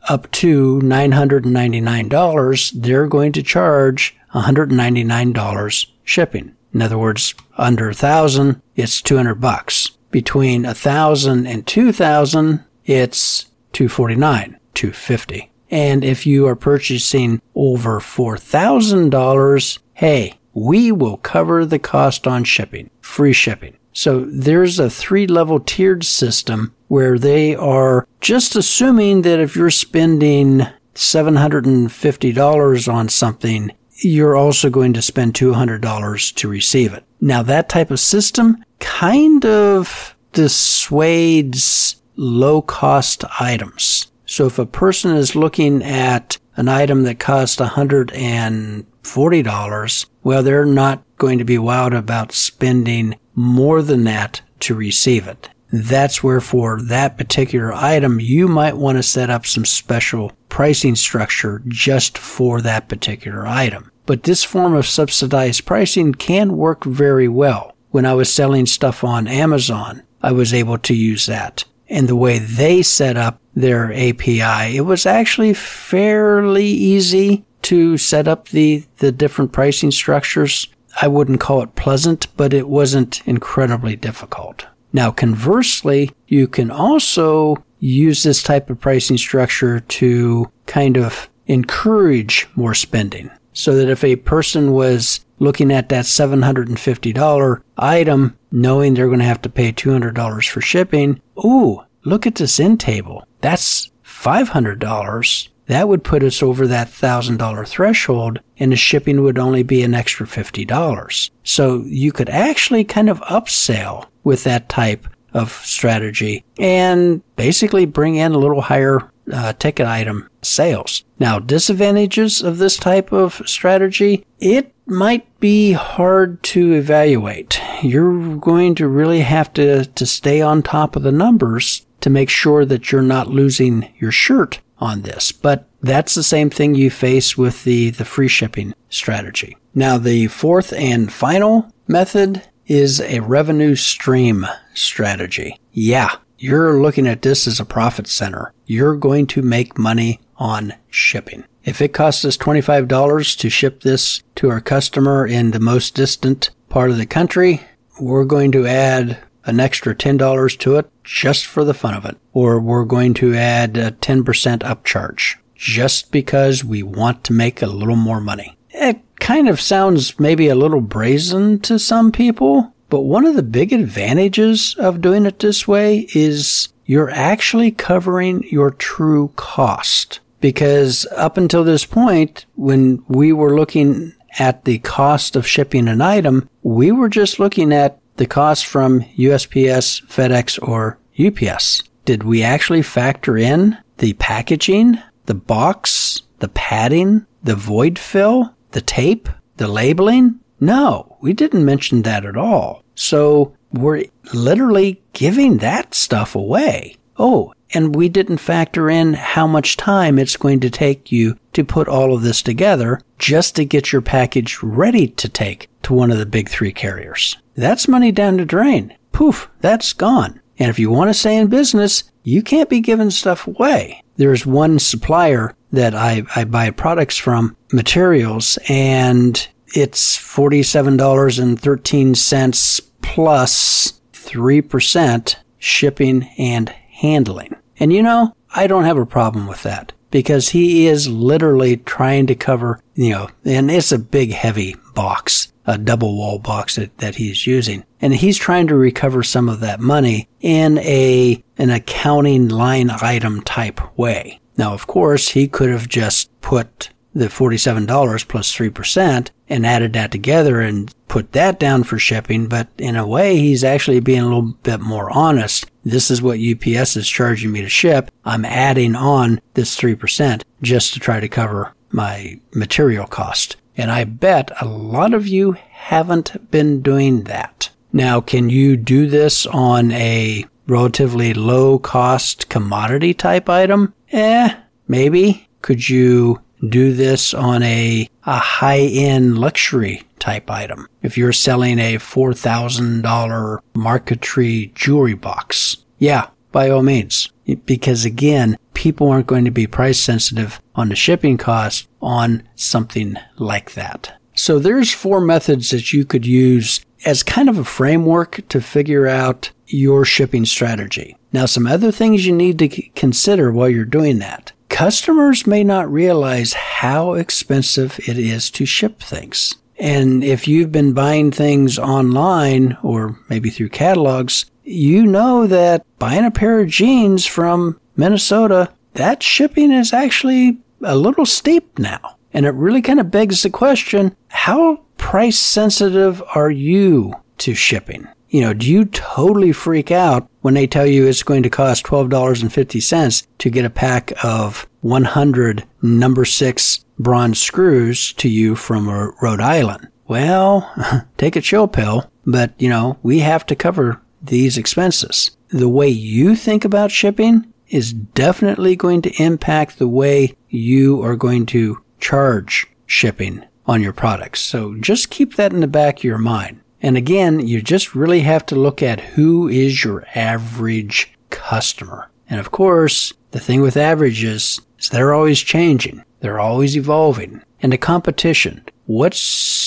up 0.08 0.30
to 0.32 0.80
$999, 0.82 2.72
they're 2.76 3.08
going 3.08 3.32
to 3.32 3.44
charge 3.44 4.16
$199 4.34 5.86
shipping. 6.04 6.56
In 6.74 6.82
other 6.82 6.98
words, 6.98 7.34
under 7.58 7.90
a 7.90 7.94
thousand, 7.94 8.62
it's 8.76 9.02
200 9.02 9.36
bucks. 9.36 9.92
Between 10.12 10.66
a 10.66 10.74
thousand 10.74 11.46
and 11.46 11.68
two 11.68 11.92
thousand, 11.92 12.64
it's 12.86 13.46
249, 13.74 14.60
250. 14.74 15.52
And 15.70 16.04
if 16.04 16.26
you 16.26 16.48
are 16.48 16.56
purchasing 16.56 17.42
over 17.54 18.00
$4,000, 18.00 19.80
hey, 19.94 20.40
we 20.54 20.92
will 20.92 21.18
cover 21.18 21.66
the 21.66 21.78
cost 21.78 22.28
on 22.28 22.44
shipping, 22.44 22.90
free 23.02 23.34
shipping. 23.34 23.78
So 23.94 24.22
there's 24.22 24.80
a 24.80 24.90
three 24.90 25.28
level 25.28 25.60
tiered 25.60 26.04
system 26.04 26.74
where 26.88 27.20
they 27.20 27.56
are 27.56 28.08
just 28.20 28.56
assuming 28.56 29.22
that 29.24 29.40
if 29.40 29.56
you're 29.56 29.70
spending 29.70 30.66
$750 30.96 32.94
on 32.94 33.10
something, 33.10 33.72
you're 34.02 34.36
also 34.36 34.70
going 34.70 34.94
to 34.94 35.02
spend 35.02 35.34
$200 35.34 36.36
to 36.36 36.48
receive 36.48 36.94
it. 36.94 37.04
Now 37.22 37.42
that 37.44 37.70
type 37.70 37.92
of 37.92 38.00
system 38.00 38.64
kind 38.80 39.46
of 39.46 40.16
dissuades 40.34 41.96
low 42.16 42.62
cost 42.62 43.24
items. 43.40 44.12
So 44.26 44.46
if 44.46 44.60
a 44.60 44.66
person 44.66 45.16
is 45.16 45.36
looking 45.36 45.84
at 45.84 46.38
an 46.56 46.70
item 46.70 47.04
that 47.04 47.20
costs 47.20 47.58
$140, 47.58 50.06
well, 50.24 50.44
they're 50.44 50.66
not 50.66 51.04
going 51.18 51.40
to 51.40 51.46
be 51.46 51.58
wowed 51.58 51.98
about 51.98 52.32
spending 52.32 53.16
more 53.34 53.82
than 53.82 54.04
that 54.04 54.42
to 54.60 54.76
receive 54.76 55.28
it. 55.28 55.50
That's 55.72 56.24
where 56.24 56.42
for 56.42 56.82
that 56.82 57.18
particular 57.18 57.72
item, 57.74 58.20
you 58.20 58.48
might 58.48 58.78
want 58.78 58.98
to 58.98 59.04
set 59.04 59.30
up 59.30 59.46
some 59.46 59.66
special 59.66 60.32
pricing 60.50 60.96
structure 60.96 61.62
just 61.68 62.18
for 62.18 62.62
that 62.62 62.90
particular 62.90 63.46
item. 63.46 63.92
But 64.06 64.24
this 64.24 64.44
form 64.44 64.74
of 64.74 64.88
subsidized 64.88 65.66
pricing 65.66 66.14
can 66.14 66.58
work 66.58 66.84
very 66.84 67.28
well. 67.28 67.76
When 67.92 68.06
I 68.06 68.14
was 68.14 68.34
selling 68.34 68.66
stuff 68.66 69.04
on 69.04 69.28
Amazon, 69.28 70.04
I 70.22 70.32
was 70.32 70.54
able 70.54 70.78
to 70.80 70.96
use 70.96 71.28
that. 71.28 71.66
And 71.88 72.08
the 72.08 72.16
way 72.16 72.40
they 72.40 72.82
set 72.82 73.18
up 73.18 73.40
their 73.56 73.92
API, 73.94 74.76
it 74.76 74.86
was 74.86 75.06
actually 75.06 75.54
fairly 75.54 76.66
easy 76.66 77.46
to 77.64 77.98
set 77.98 78.28
up 78.28 78.50
the, 78.50 78.86
the 78.98 79.12
different 79.12 79.52
pricing 79.52 79.92
structures. 79.92 80.68
I 81.02 81.08
wouldn't 81.08 81.40
call 81.40 81.62
it 81.62 81.76
pleasant, 81.76 82.28
but 82.36 82.54
it 82.54 82.68
wasn't 82.68 83.22
incredibly 83.28 83.96
difficult. 83.96 84.66
Now, 84.92 85.12
conversely, 85.12 86.12
you 86.28 86.48
can 86.48 86.72
also 86.72 87.56
use 87.80 88.24
this 88.24 88.44
type 88.44 88.70
of 88.70 88.80
pricing 88.80 89.18
structure 89.18 89.80
to 89.80 90.52
kind 90.66 90.98
of 90.98 91.30
encourage 91.48 92.48
more 92.56 92.74
spending. 92.74 93.30
So 93.54 93.76
that 93.76 93.90
if 93.90 94.04
a 94.04 94.16
person 94.16 94.72
was 94.72 95.26
looking 95.40 95.72
at 95.72 95.90
that 95.90 96.06
$750 96.06 97.62
item, 97.78 98.38
knowing 98.52 98.94
they're 98.94 99.08
going 99.08 99.20
to 99.20 99.26
have 99.26 99.42
to 99.42 99.50
pay 99.50 99.72
$200 99.72 100.50
for 100.50 100.62
shipping, 100.62 101.22
ooh, 101.44 101.82
look 102.04 102.28
at 102.28 102.36
this 102.36 102.60
end 102.60 102.80
table. 102.80 103.26
That's 103.42 103.92
$500. 104.06 105.50
That 105.70 105.88
would 105.88 106.04
put 106.04 106.24
us 106.24 106.42
over 106.42 106.66
that 106.66 106.88
$1,000 106.88 107.68
threshold 107.68 108.40
and 108.58 108.72
the 108.72 108.76
shipping 108.76 109.22
would 109.22 109.38
only 109.38 109.62
be 109.62 109.84
an 109.84 109.94
extra 109.94 110.26
$50. 110.26 111.30
So 111.44 111.84
you 111.86 112.12
could 112.12 112.28
actually 112.28 112.84
kind 112.84 113.08
of 113.08 113.22
upsell 113.22 114.08
with 114.24 114.44
that 114.46 114.68
type 114.68 115.08
of 115.32 115.52
strategy 115.52 116.44
and 116.58 117.22
basically 117.36 117.86
bring 117.86 118.16
in 118.16 118.32
a 118.32 118.40
little 118.40 118.62
higher 118.62 119.12
uh, 119.32 119.54
ticket 119.54 119.86
item 119.86 120.28
sales. 120.42 121.04
Now, 121.20 121.38
disadvantages 121.38 122.42
of 122.42 122.58
this 122.58 122.76
type 122.76 123.14
of 123.14 123.40
strategy, 123.46 124.26
it 124.40 124.74
might 124.88 125.40
be 125.40 125.74
hard 125.74 126.42
to 126.46 126.74
evaluate. 126.74 127.62
You're 127.84 128.38
going 128.38 128.74
to 128.74 128.88
really 128.88 129.20
have 129.20 129.54
to, 129.54 129.86
to 129.86 130.06
stay 130.08 130.42
on 130.42 130.64
top 130.64 130.96
of 130.96 131.04
the 131.04 131.12
numbers 131.12 131.86
to 132.02 132.10
make 132.10 132.30
sure 132.30 132.66
that 132.66 132.92
you're 132.92 133.04
not 133.04 133.28
losing 133.28 133.94
your 134.00 134.12
shirt 134.12 134.62
on 134.80 135.02
this. 135.02 135.32
But 135.32 135.68
that's 135.82 136.16
the 136.16 136.24
same 136.24 136.50
thing 136.50 136.76
you 136.76 136.90
face 136.90 137.38
with 137.38 137.64
the, 137.64 137.92
the 137.92 138.06
free 138.06 138.28
shipping 138.28 138.74
strategy. 138.90 139.58
Now, 139.76 139.98
the 139.98 140.28
fourth 140.28 140.74
and 140.74 141.12
final 141.12 141.72
method 141.88 142.44
is 142.66 143.02
a 143.02 143.20
revenue 143.20 143.76
stream 143.76 144.46
strategy. 144.74 145.60
Yeah, 145.72 146.16
you're 146.38 146.80
looking 146.82 147.08
at 147.08 147.22
this 147.22 147.48
as 147.48 147.60
a 147.60 147.66
profit 147.66 148.08
center. 148.08 148.54
You're 148.66 148.96
going 148.96 149.28
to 149.28 149.42
make 149.42 149.78
money 149.78 150.20
on 150.38 150.74
shipping. 150.90 151.44
If 151.64 151.82
it 151.82 151.94
costs 151.94 152.24
us 152.24 152.38
$25 152.38 153.38
to 153.40 153.50
ship 153.50 153.82
this 153.82 154.24
to 154.36 154.50
our 154.50 154.62
customer 154.62 155.28
in 155.28 155.52
the 155.52 155.60
most 155.60 155.96
distant 155.96 156.52
part 156.70 156.92
of 156.92 156.98
the 156.98 157.06
country, 157.06 157.62
we're 158.00 158.26
going 158.26 158.52
to 158.54 158.66
add 158.66 159.20
an 159.50 159.60
extra 159.60 159.96
$10 159.96 160.60
to 160.60 160.76
it 160.78 160.90
just 161.04 161.46
for 161.46 161.64
the 161.64 161.74
fun 161.74 161.94
of 161.94 162.06
it. 162.06 162.18
Or 162.34 162.60
we're 162.60 162.86
going 162.86 163.14
to 163.16 163.36
add 163.36 163.78
a 163.78 163.92
10% 163.92 164.24
upcharge 164.60 165.36
just 165.56 166.12
because 166.12 166.64
we 166.64 166.84
want 166.84 167.24
to 167.26 167.34
make 167.34 167.62
a 167.62 167.68
little 167.68 167.96
more 167.96 168.22
money. 168.22 168.58
It 168.70 169.02
kind 169.20 169.50
of 169.50 169.60
sounds 169.60 170.20
maybe 170.20 170.48
a 170.48 170.56
little 170.56 170.82
brazen 170.82 171.60
to 171.62 171.78
some 171.78 172.12
people, 172.12 172.74
but 172.90 173.02
one 173.02 173.26
of 173.26 173.36
the 173.36 173.44
big 173.44 173.74
advantages 173.74 174.76
of 174.76 175.02
doing 175.02 175.26
it 175.26 175.40
this 175.40 175.68
way 175.68 176.08
is 176.14 176.70
you're 176.86 177.12
actually 177.12 177.72
covering 177.72 178.44
your 178.50 178.72
true 178.72 179.32
cost. 179.36 180.22
Because 180.40 181.06
up 181.18 181.38
until 181.38 181.66
this 181.66 181.86
point, 181.86 182.46
when 182.56 183.04
we 183.10 183.34
were 183.34 183.56
looking 183.56 184.14
at 184.40 184.66
the 184.66 184.80
cost 184.80 185.36
of 185.36 185.46
shipping 185.46 185.88
an 185.88 186.02
item, 186.02 186.50
we 186.64 186.92
were 186.92 187.10
just 187.10 187.40
looking 187.40 187.74
at 187.74 188.00
the 188.20 188.28
cost 188.28 188.66
from 188.66 189.02
USPS, 189.18 190.06
FedEx, 190.06 190.62
or 190.62 191.00
UPS. 191.18 191.84
Did 192.04 192.24
we 192.24 192.44
actually 192.44 192.82
factor 192.82 193.38
in 193.38 193.78
the 194.00 194.12
packaging, 194.14 195.00
the 195.26 195.34
box, 195.36 196.24
the 196.40 196.50
padding, 196.50 197.26
the 197.42 197.56
void 197.56 197.98
fill, 197.98 198.54
the 198.72 198.82
tape, 198.82 199.30
the 199.56 199.70
labeling? 199.70 200.42
No, 200.60 201.16
we 201.22 201.32
didn't 201.32 201.64
mention 201.64 202.02
that 202.02 202.26
at 202.26 202.36
all. 202.36 202.84
So 202.94 203.56
we're 203.72 204.04
literally 204.34 205.02
giving 205.14 205.60
that 205.60 205.94
stuff 205.94 206.36
away. 206.36 206.98
Oh, 207.18 207.54
and 207.74 207.96
we 207.96 208.10
didn't 208.10 208.40
factor 208.40 208.90
in 208.90 209.14
how 209.14 209.48
much 209.48 209.78
time 209.78 210.20
it's 210.20 210.36
going 210.36 210.60
to 210.60 210.70
take 210.70 211.10
you 211.10 211.38
to 211.54 211.64
put 211.64 211.88
all 211.88 212.14
of 212.14 212.22
this 212.22 212.42
together 212.42 213.00
just 213.18 213.56
to 213.56 213.64
get 213.64 213.94
your 213.94 214.02
package 214.02 214.62
ready 214.62 215.08
to 215.08 215.30
take 215.30 215.70
to 215.84 215.94
one 215.94 216.12
of 216.12 216.18
the 216.18 216.26
big 216.26 216.50
three 216.50 216.74
carriers. 216.74 217.38
That's 217.60 217.88
money 217.90 218.14
down 218.14 218.38
the 218.38 218.46
drain. 218.46 218.96
Poof, 219.12 219.50
that's 219.60 219.92
gone. 219.92 220.40
And 220.58 220.70
if 220.70 220.80
you 220.80 220.90
want 220.90 221.10
to 221.10 221.14
stay 221.14 221.36
in 221.36 221.48
business, 221.48 222.06
you 222.24 222.42
can't 222.42 222.70
be 222.70 222.80
giving 222.80 223.10
stuff 223.10 223.48
away. 223.48 224.02
There's 224.16 224.46
one 224.46 224.80
supplier 224.80 225.54
that 225.74 225.94
I, 225.94 226.24
I 226.38 226.46
buy 226.46 226.72
products 226.72 227.18
from, 227.18 227.58
materials, 227.74 228.58
and 228.70 229.46
it's 229.76 230.18
$47.13 230.18 232.82
plus 233.02 234.02
3% 234.14 235.36
shipping 235.58 236.30
and 236.38 236.70
handling. 236.70 237.58
And 237.78 237.92
you 237.92 238.04
know, 238.04 238.38
I 238.56 238.68
don't 238.68 238.86
have 238.86 238.98
a 238.98 239.06
problem 239.06 239.48
with 239.48 239.64
that 239.64 239.92
because 240.12 240.50
he 240.50 240.88
is 240.88 241.10
literally 241.10 241.76
trying 241.76 242.26
to 242.28 242.36
cover, 242.36 242.80
you 242.96 243.10
know, 243.10 243.28
and 243.44 243.70
it's 243.70 243.92
a 243.92 244.00
big 244.00 244.32
heavy 244.32 244.78
box, 244.96 245.52
a 245.70 245.78
double 245.78 246.18
wall 246.18 246.40
box 246.40 246.76
that, 246.76 246.98
that 246.98 247.16
he's 247.16 247.46
using. 247.46 247.86
And 248.02 248.14
he's 248.14 248.38
trying 248.38 248.68
to 248.68 248.76
recover 248.76 249.22
some 249.22 249.48
of 249.48 249.60
that 249.60 249.80
money 249.80 250.28
in 250.42 250.80
a, 250.80 251.44
an 251.60 251.70
accounting 251.70 252.50
line 252.50 252.90
item 252.90 253.42
type 253.44 253.80
way. 253.96 254.42
Now, 254.58 254.74
of 254.74 254.88
course, 254.88 255.30
he 255.30 255.48
could 255.48 255.70
have 255.70 255.88
just 255.88 256.30
put 256.42 256.90
the 257.14 257.28
$47 257.28 258.28
plus 258.28 258.56
3% 258.56 259.30
and 259.48 259.66
added 259.66 259.94
that 259.94 260.12
together 260.12 260.60
and 260.60 260.94
put 261.08 261.34
that 261.34 261.60
down 261.60 261.84
for 261.84 262.00
shipping. 262.00 262.48
But 262.48 262.68
in 262.80 262.96
a 262.96 263.08
way, 263.08 263.38
he's 263.38 263.64
actually 263.64 264.00
being 264.00 264.22
a 264.22 264.26
little 264.26 264.54
bit 264.64 264.80
more 264.80 265.12
honest. 265.12 265.70
This 265.86 266.10
is 266.10 266.22
what 266.22 266.40
UPS 266.40 266.98
is 266.98 267.08
charging 267.08 267.52
me 267.52 267.62
to 267.62 267.70
ship. 267.70 268.10
I'm 268.26 268.44
adding 268.44 268.96
on 268.96 269.40
this 269.54 269.76
3% 269.78 270.42
just 270.64 270.94
to 270.94 271.00
try 271.00 271.20
to 271.20 271.30
cover 271.30 271.74
my 271.92 272.40
material 272.54 273.06
cost. 273.06 273.56
And 273.80 273.92
I 273.92 274.04
bet 274.04 274.52
a 274.62 274.66
lot 274.66 275.14
of 275.14 275.28
you 275.28 275.54
haven't 275.72 276.52
been 276.52 276.82
doing 276.82 277.24
that. 277.24 277.70
Now, 277.94 278.20
can 278.22 278.50
you 278.50 278.76
do 278.76 279.08
this 279.08 279.46
on 279.48 279.92
a 279.92 280.46
relatively 280.68 281.34
low 281.34 281.80
cost 281.80 282.50
commodity 282.50 283.14
type 283.14 283.48
item? 283.50 283.94
Eh, 284.12 284.54
maybe. 284.88 285.48
Could 285.62 285.90
you 285.90 286.42
do 286.68 286.94
this 286.94 287.34
on 287.34 287.64
a, 287.64 288.10
a 288.26 288.38
high 288.38 288.82
end 288.82 289.38
luxury 289.38 290.04
type 290.20 290.52
item. 290.52 290.88
If 291.02 291.18
you're 291.18 291.32
selling 291.32 291.80
a 291.80 291.96
$4,000 291.96 293.60
marquetry 293.74 294.72
jewelry 294.76 295.14
box, 295.14 295.78
yeah, 295.98 296.28
by 296.52 296.70
all 296.70 296.84
means. 296.84 297.30
Because 297.56 298.06
again, 298.06 298.58
people 298.74 299.10
aren't 299.10 299.28
going 299.28 299.46
to 299.46 299.52
be 299.52 299.68
price 299.68 300.00
sensitive 300.00 300.62
on 300.76 300.90
the 300.90 300.96
shipping 300.96 301.38
cost 301.38 301.88
on 302.02 302.44
something 302.56 303.18
like 303.38 303.74
that. 303.74 304.18
So 304.36 304.60
there's 304.60 304.94
four 304.94 305.20
methods 305.20 305.70
that 305.72 305.92
you 305.92 306.06
could 306.06 306.26
use 306.26 306.86
as 307.06 307.24
kind 307.24 307.50
of 307.50 307.58
a 307.58 307.64
framework 307.64 308.48
to 308.50 308.62
figure 308.62 309.08
out 309.08 309.52
your 309.68 310.06
shipping 310.06 310.46
strategy. 310.46 311.18
Now, 311.32 311.46
some 311.46 311.68
other 311.68 311.92
things 311.92 312.26
you 312.26 312.34
need 312.34 312.60
to 312.60 312.68
consider 312.68 313.52
while 313.52 313.70
you're 313.70 313.86
doing 313.86 314.20
that 314.20 314.54
customers 314.70 315.46
may 315.46 315.62
not 315.62 315.92
realize 315.92 316.54
how 316.54 317.14
expensive 317.14 318.00
it 318.08 318.18
is 318.18 318.50
to 318.52 318.66
ship 318.66 319.02
things. 319.02 319.56
And 319.78 320.24
if 320.24 320.48
you've 320.48 320.72
been 320.72 320.94
buying 320.94 321.32
things 321.32 321.78
online 321.78 322.78
or 322.82 323.20
maybe 323.28 323.50
through 323.50 323.70
catalogs, 323.70 324.46
you 324.70 325.06
know 325.06 325.48
that 325.48 325.86
buying 325.98 326.26
a 326.26 326.32
pair 326.32 326.60
of 326.60 326.68
jeans 326.68 327.26
from 327.26 327.80
Minnesota, 327.96 328.72
that 328.94 329.24
shipping 329.24 329.72
is 329.72 329.94
actually 329.94 330.60
a 330.82 330.96
little 330.96 331.26
steep 331.26 331.80
now. 331.80 332.18
And 332.34 332.46
it 332.46 332.52
really 332.52 332.82
kind 332.82 333.00
of 333.00 333.12
begs 333.12 333.42
the 333.42 333.50
question, 333.50 334.16
how 334.28 334.82
price 334.98 335.40
sensitive 335.40 336.22
are 336.36 336.52
you 336.52 337.14
to 337.40 337.56
shipping? 337.56 338.08
You 338.30 338.42
know, 338.42 338.54
do 338.54 338.70
you 338.70 338.86
totally 338.86 339.52
freak 339.52 339.90
out 339.90 340.30
when 340.42 340.54
they 340.54 340.68
tell 340.68 340.86
you 340.86 341.08
it's 341.08 341.24
going 341.24 341.42
to 341.44 341.50
cost 341.50 341.84
$12.50 341.86 343.28
to 343.40 343.50
get 343.50 343.66
a 343.66 343.72
pack 343.72 344.14
of 344.24 344.68
100 344.82 345.66
number 345.82 346.26
six 346.26 346.86
bronze 347.00 347.42
screws 347.42 348.14
to 348.14 348.30
you 348.30 348.56
from 348.56 348.88
Rhode 349.20 349.42
Island? 349.42 349.88
Well, 350.08 350.72
take 351.18 351.36
a 351.36 351.42
chill 351.42 351.68
pill, 351.68 352.12
but 352.24 352.54
you 352.60 352.70
know, 352.70 353.00
we 353.02 353.20
have 353.20 353.48
to 353.48 353.56
cover 353.56 354.02
these 354.22 354.58
expenses. 354.58 355.32
The 355.50 355.70
way 355.70 355.88
you 355.90 356.36
think 356.36 356.66
about 356.66 356.92
shipping 356.92 357.52
is 357.68 357.94
definitely 357.94 358.76
going 358.76 359.02
to 359.04 359.24
impact 359.24 359.78
the 359.78 359.88
way 359.88 360.36
you 360.50 361.04
are 361.04 361.16
going 361.16 361.46
to 361.48 361.84
charge 362.00 362.68
shipping 362.86 363.44
on 363.66 363.82
your 363.82 363.94
products. 363.94 364.42
So 364.42 364.76
just 364.76 365.12
keep 365.12 365.36
that 365.36 365.54
in 365.54 365.60
the 365.60 365.68
back 365.68 366.00
of 366.00 366.04
your 366.04 366.18
mind. 366.18 366.62
And 366.82 366.98
again, 366.98 367.40
you 367.40 367.62
just 367.62 367.94
really 367.94 368.22
have 368.22 368.46
to 368.48 368.56
look 368.56 368.82
at 368.82 369.02
who 369.02 369.48
is 369.48 369.84
your 369.84 370.06
average 370.16 371.12
customer. 371.30 372.10
And 372.30 372.40
of 372.40 372.52
course, 372.52 373.14
the 373.32 373.40
thing 373.40 373.62
with 373.62 373.78
averages 373.78 374.62
is 374.80 374.90
they're 374.90 375.14
always 375.14 375.40
changing. 375.40 376.04
They're 376.22 376.40
always 376.40 376.76
evolving. 376.76 377.44
And 377.62 377.74
the 377.74 377.78
competition. 377.78 378.64
What's 378.86 379.20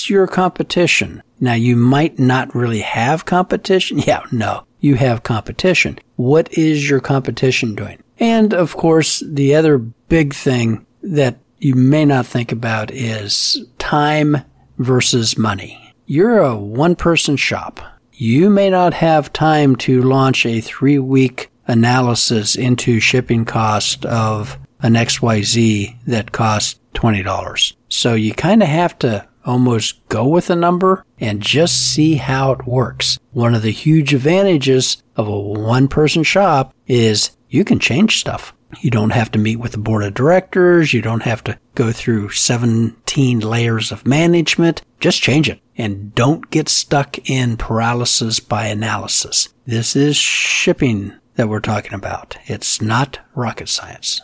your 0.09 0.27
competition? 0.27 1.23
Now 1.39 1.53
you 1.53 1.75
might 1.75 2.19
not 2.19 2.55
really 2.55 2.81
have 2.81 3.25
competition. 3.25 3.99
Yeah, 4.07 4.21
no, 4.31 4.65
you 4.79 4.95
have 4.95 5.23
competition. 5.23 5.99
What 6.15 6.51
is 6.57 6.89
your 6.89 6.99
competition 6.99 7.75
doing? 7.75 8.01
And 8.19 8.53
of 8.53 8.75
course, 8.75 9.23
the 9.25 9.55
other 9.55 9.77
big 9.77 10.33
thing 10.33 10.85
that 11.01 11.37
you 11.57 11.75
may 11.75 12.05
not 12.05 12.25
think 12.25 12.51
about 12.51 12.91
is 12.91 13.65
time 13.79 14.37
versus 14.77 15.37
money. 15.37 15.93
You're 16.05 16.39
a 16.39 16.55
one 16.55 16.95
person 16.95 17.37
shop. 17.37 17.81
You 18.11 18.49
may 18.49 18.69
not 18.69 18.93
have 18.93 19.33
time 19.33 19.75
to 19.77 20.01
launch 20.01 20.45
a 20.45 20.61
three 20.61 20.99
week 20.99 21.49
analysis 21.67 22.55
into 22.55 22.99
shipping 22.99 23.45
cost 23.45 24.05
of 24.05 24.57
an 24.81 24.93
XYZ 24.93 25.95
that 26.05 26.31
costs 26.31 26.79
$20. 26.93 27.75
So 27.89 28.13
you 28.13 28.33
kind 28.33 28.61
of 28.61 28.69
have 28.69 28.99
to 28.99 29.27
almost 29.45 30.07
go 30.09 30.27
with 30.27 30.49
a 30.49 30.55
number 30.55 31.05
and 31.19 31.41
just 31.41 31.93
see 31.93 32.15
how 32.15 32.51
it 32.51 32.67
works. 32.67 33.19
One 33.31 33.55
of 33.55 33.61
the 33.61 33.71
huge 33.71 34.13
advantages 34.13 35.01
of 35.15 35.27
a 35.27 35.39
one 35.39 35.87
person 35.87 36.23
shop 36.23 36.73
is 36.87 37.31
you 37.49 37.63
can 37.63 37.79
change 37.79 38.19
stuff. 38.19 38.53
You 38.81 38.89
don't 38.89 39.11
have 39.11 39.31
to 39.31 39.39
meet 39.39 39.57
with 39.57 39.73
the 39.73 39.77
board 39.77 40.03
of 40.03 40.13
directors. 40.13 40.93
You 40.93 41.01
don't 41.01 41.23
have 41.23 41.43
to 41.43 41.59
go 41.75 41.91
through 41.91 42.29
17 42.31 43.39
layers 43.39 43.91
of 43.91 44.07
management. 44.07 44.81
Just 44.99 45.21
change 45.21 45.49
it 45.49 45.59
and 45.77 46.13
don't 46.15 46.49
get 46.49 46.69
stuck 46.69 47.29
in 47.29 47.57
paralysis 47.57 48.39
by 48.39 48.67
analysis. 48.67 49.49
This 49.65 49.95
is 49.95 50.15
shipping 50.15 51.13
that 51.35 51.49
we're 51.49 51.59
talking 51.59 51.93
about. 51.93 52.37
It's 52.45 52.81
not 52.81 53.19
rocket 53.35 53.69
science. 53.69 54.21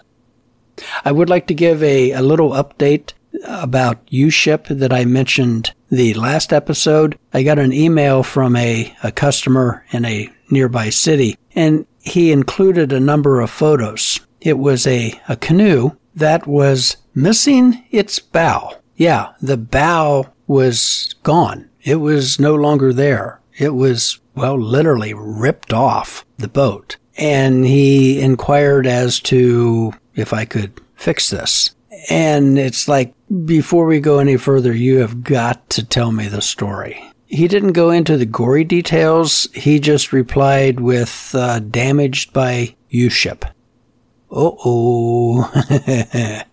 I 1.03 1.11
would 1.11 1.29
like 1.29 1.47
to 1.47 1.53
give 1.53 1.83
a, 1.83 2.11
a 2.11 2.21
little 2.21 2.51
update 2.51 3.13
about 3.45 4.05
UShip 4.07 4.67
that 4.79 4.93
I 4.93 5.05
mentioned 5.05 5.73
the 5.89 6.13
last 6.13 6.53
episode. 6.53 7.17
I 7.33 7.43
got 7.43 7.59
an 7.59 7.73
email 7.73 8.23
from 8.23 8.55
a, 8.55 8.95
a 9.03 9.11
customer 9.11 9.85
in 9.91 10.05
a 10.05 10.29
nearby 10.49 10.89
city 10.89 11.37
and 11.55 11.85
he 12.01 12.31
included 12.31 12.91
a 12.91 12.99
number 12.99 13.41
of 13.41 13.49
photos. 13.49 14.19
It 14.41 14.57
was 14.57 14.87
a, 14.87 15.19
a 15.27 15.35
canoe 15.35 15.91
that 16.15 16.47
was 16.47 16.97
missing 17.13 17.83
its 17.91 18.19
bow. 18.19 18.77
Yeah, 18.95 19.33
the 19.41 19.57
bow 19.57 20.29
was 20.47 21.15
gone. 21.23 21.69
It 21.81 21.95
was 21.95 22.39
no 22.39 22.55
longer 22.55 22.93
there. 22.93 23.41
It 23.57 23.73
was, 23.75 24.19
well, 24.35 24.59
literally 24.59 25.13
ripped 25.13 25.73
off 25.73 26.25
the 26.37 26.47
boat. 26.47 26.97
And 27.17 27.65
he 27.65 28.21
inquired 28.21 28.87
as 28.87 29.19
to 29.21 29.93
if 30.15 30.33
I 30.33 30.45
could 30.45 30.79
fix 30.95 31.29
this. 31.29 31.75
And 32.09 32.57
it's 32.57 32.87
like, 32.87 33.13
before 33.45 33.85
we 33.85 33.99
go 33.99 34.19
any 34.19 34.37
further, 34.37 34.73
you 34.73 34.99
have 34.99 35.23
got 35.23 35.69
to 35.71 35.85
tell 35.85 36.11
me 36.11 36.27
the 36.27 36.41
story. 36.41 37.03
He 37.27 37.47
didn't 37.47 37.73
go 37.73 37.91
into 37.91 38.17
the 38.17 38.25
gory 38.25 38.63
details. 38.63 39.47
He 39.53 39.79
just 39.79 40.11
replied 40.11 40.79
with 40.79 41.31
uh, 41.35 41.59
damaged 41.59 42.33
by 42.33 42.75
UShip. 42.91 43.43
Uh 44.31 44.51
oh. 44.63 45.51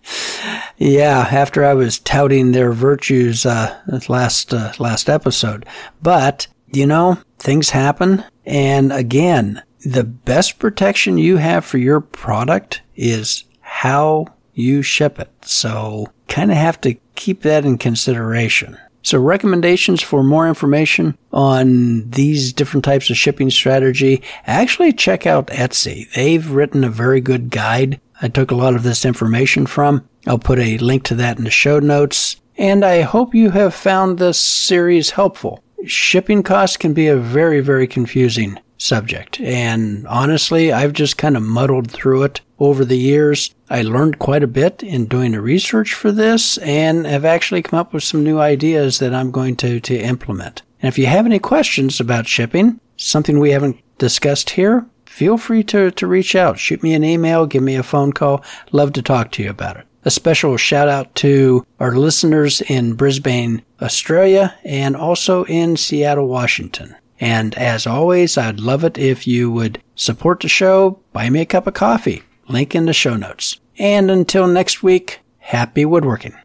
yeah, 0.77 1.27
after 1.31 1.65
I 1.65 1.73
was 1.73 1.99
touting 1.99 2.51
their 2.51 2.71
virtues 2.71 3.45
uh, 3.45 3.79
last 4.07 4.53
uh, 4.53 4.73
last 4.79 5.09
episode, 5.09 5.65
but 6.01 6.47
you 6.71 6.87
know 6.87 7.19
things 7.37 7.69
happen, 7.71 8.23
and 8.45 8.91
again, 8.91 9.61
the 9.85 10.03
best 10.03 10.57
protection 10.57 11.19
you 11.19 11.37
have 11.37 11.65
for 11.65 11.77
your 11.77 12.01
product 12.01 12.81
is 12.95 13.43
how 13.61 14.25
you 14.57 14.81
ship 14.81 15.19
it. 15.19 15.29
So 15.43 16.07
kind 16.27 16.51
of 16.51 16.57
have 16.57 16.81
to 16.81 16.95
keep 17.15 17.43
that 17.43 17.65
in 17.65 17.77
consideration. 17.77 18.77
So 19.03 19.19
recommendations 19.19 20.01
for 20.01 20.23
more 20.23 20.47
information 20.47 21.17
on 21.31 22.09
these 22.09 22.51
different 22.51 22.83
types 22.83 23.09
of 23.09 23.15
shipping 23.15 23.49
strategy, 23.49 24.21
actually 24.45 24.91
check 24.91 25.25
out 25.25 25.47
Etsy. 25.47 26.11
They've 26.11 26.51
written 26.51 26.83
a 26.83 26.89
very 26.89 27.21
good 27.21 27.49
guide. 27.49 28.01
I 28.21 28.27
took 28.27 28.51
a 28.51 28.55
lot 28.55 28.75
of 28.75 28.83
this 28.83 29.05
information 29.05 29.65
from. 29.65 30.09
I'll 30.25 30.39
put 30.39 30.59
a 30.59 30.77
link 30.79 31.03
to 31.03 31.15
that 31.15 31.37
in 31.37 31.45
the 31.45 31.51
show 31.51 31.79
notes. 31.79 32.35
And 32.57 32.83
I 32.83 33.01
hope 33.01 33.35
you 33.35 33.51
have 33.51 33.73
found 33.73 34.17
this 34.17 34.39
series 34.39 35.11
helpful. 35.11 35.63
Shipping 35.85 36.43
costs 36.43 36.75
can 36.75 36.93
be 36.93 37.07
a 37.07 37.15
very, 37.15 37.61
very 37.61 37.87
confusing 37.87 38.59
subject. 38.77 39.39
And 39.39 40.07
honestly, 40.07 40.71
I've 40.71 40.93
just 40.93 41.17
kind 41.17 41.35
of 41.35 41.43
muddled 41.43 41.91
through 41.91 42.23
it 42.23 42.41
over 42.59 42.85
the 42.85 42.97
years. 42.97 43.53
I 43.69 43.81
learned 43.81 44.19
quite 44.19 44.43
a 44.43 44.47
bit 44.47 44.83
in 44.83 45.05
doing 45.05 45.31
the 45.31 45.41
research 45.41 45.93
for 45.93 46.11
this 46.11 46.57
and 46.59 47.05
have 47.05 47.25
actually 47.25 47.61
come 47.61 47.79
up 47.79 47.93
with 47.93 48.03
some 48.03 48.23
new 48.23 48.39
ideas 48.39 48.99
that 48.99 49.13
I'm 49.13 49.31
going 49.31 49.55
to, 49.57 49.79
to 49.79 49.99
implement. 49.99 50.61
And 50.81 50.87
if 50.87 50.97
you 50.97 51.07
have 51.07 51.25
any 51.25 51.39
questions 51.39 51.99
about 51.99 52.27
shipping, 52.27 52.79
something 52.97 53.39
we 53.39 53.51
haven't 53.51 53.81
discussed 53.97 54.51
here, 54.51 54.85
feel 55.05 55.37
free 55.37 55.63
to, 55.63 55.91
to 55.91 56.07
reach 56.07 56.35
out. 56.35 56.59
Shoot 56.59 56.83
me 56.83 56.93
an 56.93 57.03
email, 57.03 57.45
give 57.45 57.63
me 57.63 57.75
a 57.75 57.83
phone 57.83 58.13
call. 58.13 58.43
Love 58.71 58.93
to 58.93 59.01
talk 59.01 59.31
to 59.31 59.43
you 59.43 59.49
about 59.49 59.77
it. 59.77 59.85
A 60.05 60.11
special 60.11 60.55
shout 60.55 60.87
out 60.87 61.13
to 61.15 61.65
our 61.79 61.95
listeners 61.95 62.61
in 62.61 62.93
Brisbane, 62.93 63.63
Australia, 63.81 64.55
and 64.63 64.95
also 64.95 65.43
in 65.45 65.75
Seattle, 65.75 66.27
Washington. 66.27 66.95
And 67.19 67.55
as 67.55 67.87
always, 67.87 68.37
I'd 68.37 68.59
love 68.59 68.83
it 68.83 68.97
if 68.97 69.25
you 69.27 69.51
would 69.51 69.81
support 69.95 70.41
the 70.41 70.47
show, 70.47 70.99
buy 71.13 71.29
me 71.29 71.41
a 71.41 71.45
cup 71.45 71.67
of 71.67 71.73
coffee. 71.73 72.23
Link 72.47 72.75
in 72.75 72.85
the 72.85 72.93
show 72.93 73.15
notes. 73.15 73.59
And 73.77 74.09
until 74.09 74.47
next 74.47 74.83
week, 74.83 75.19
happy 75.39 75.85
woodworking. 75.85 76.35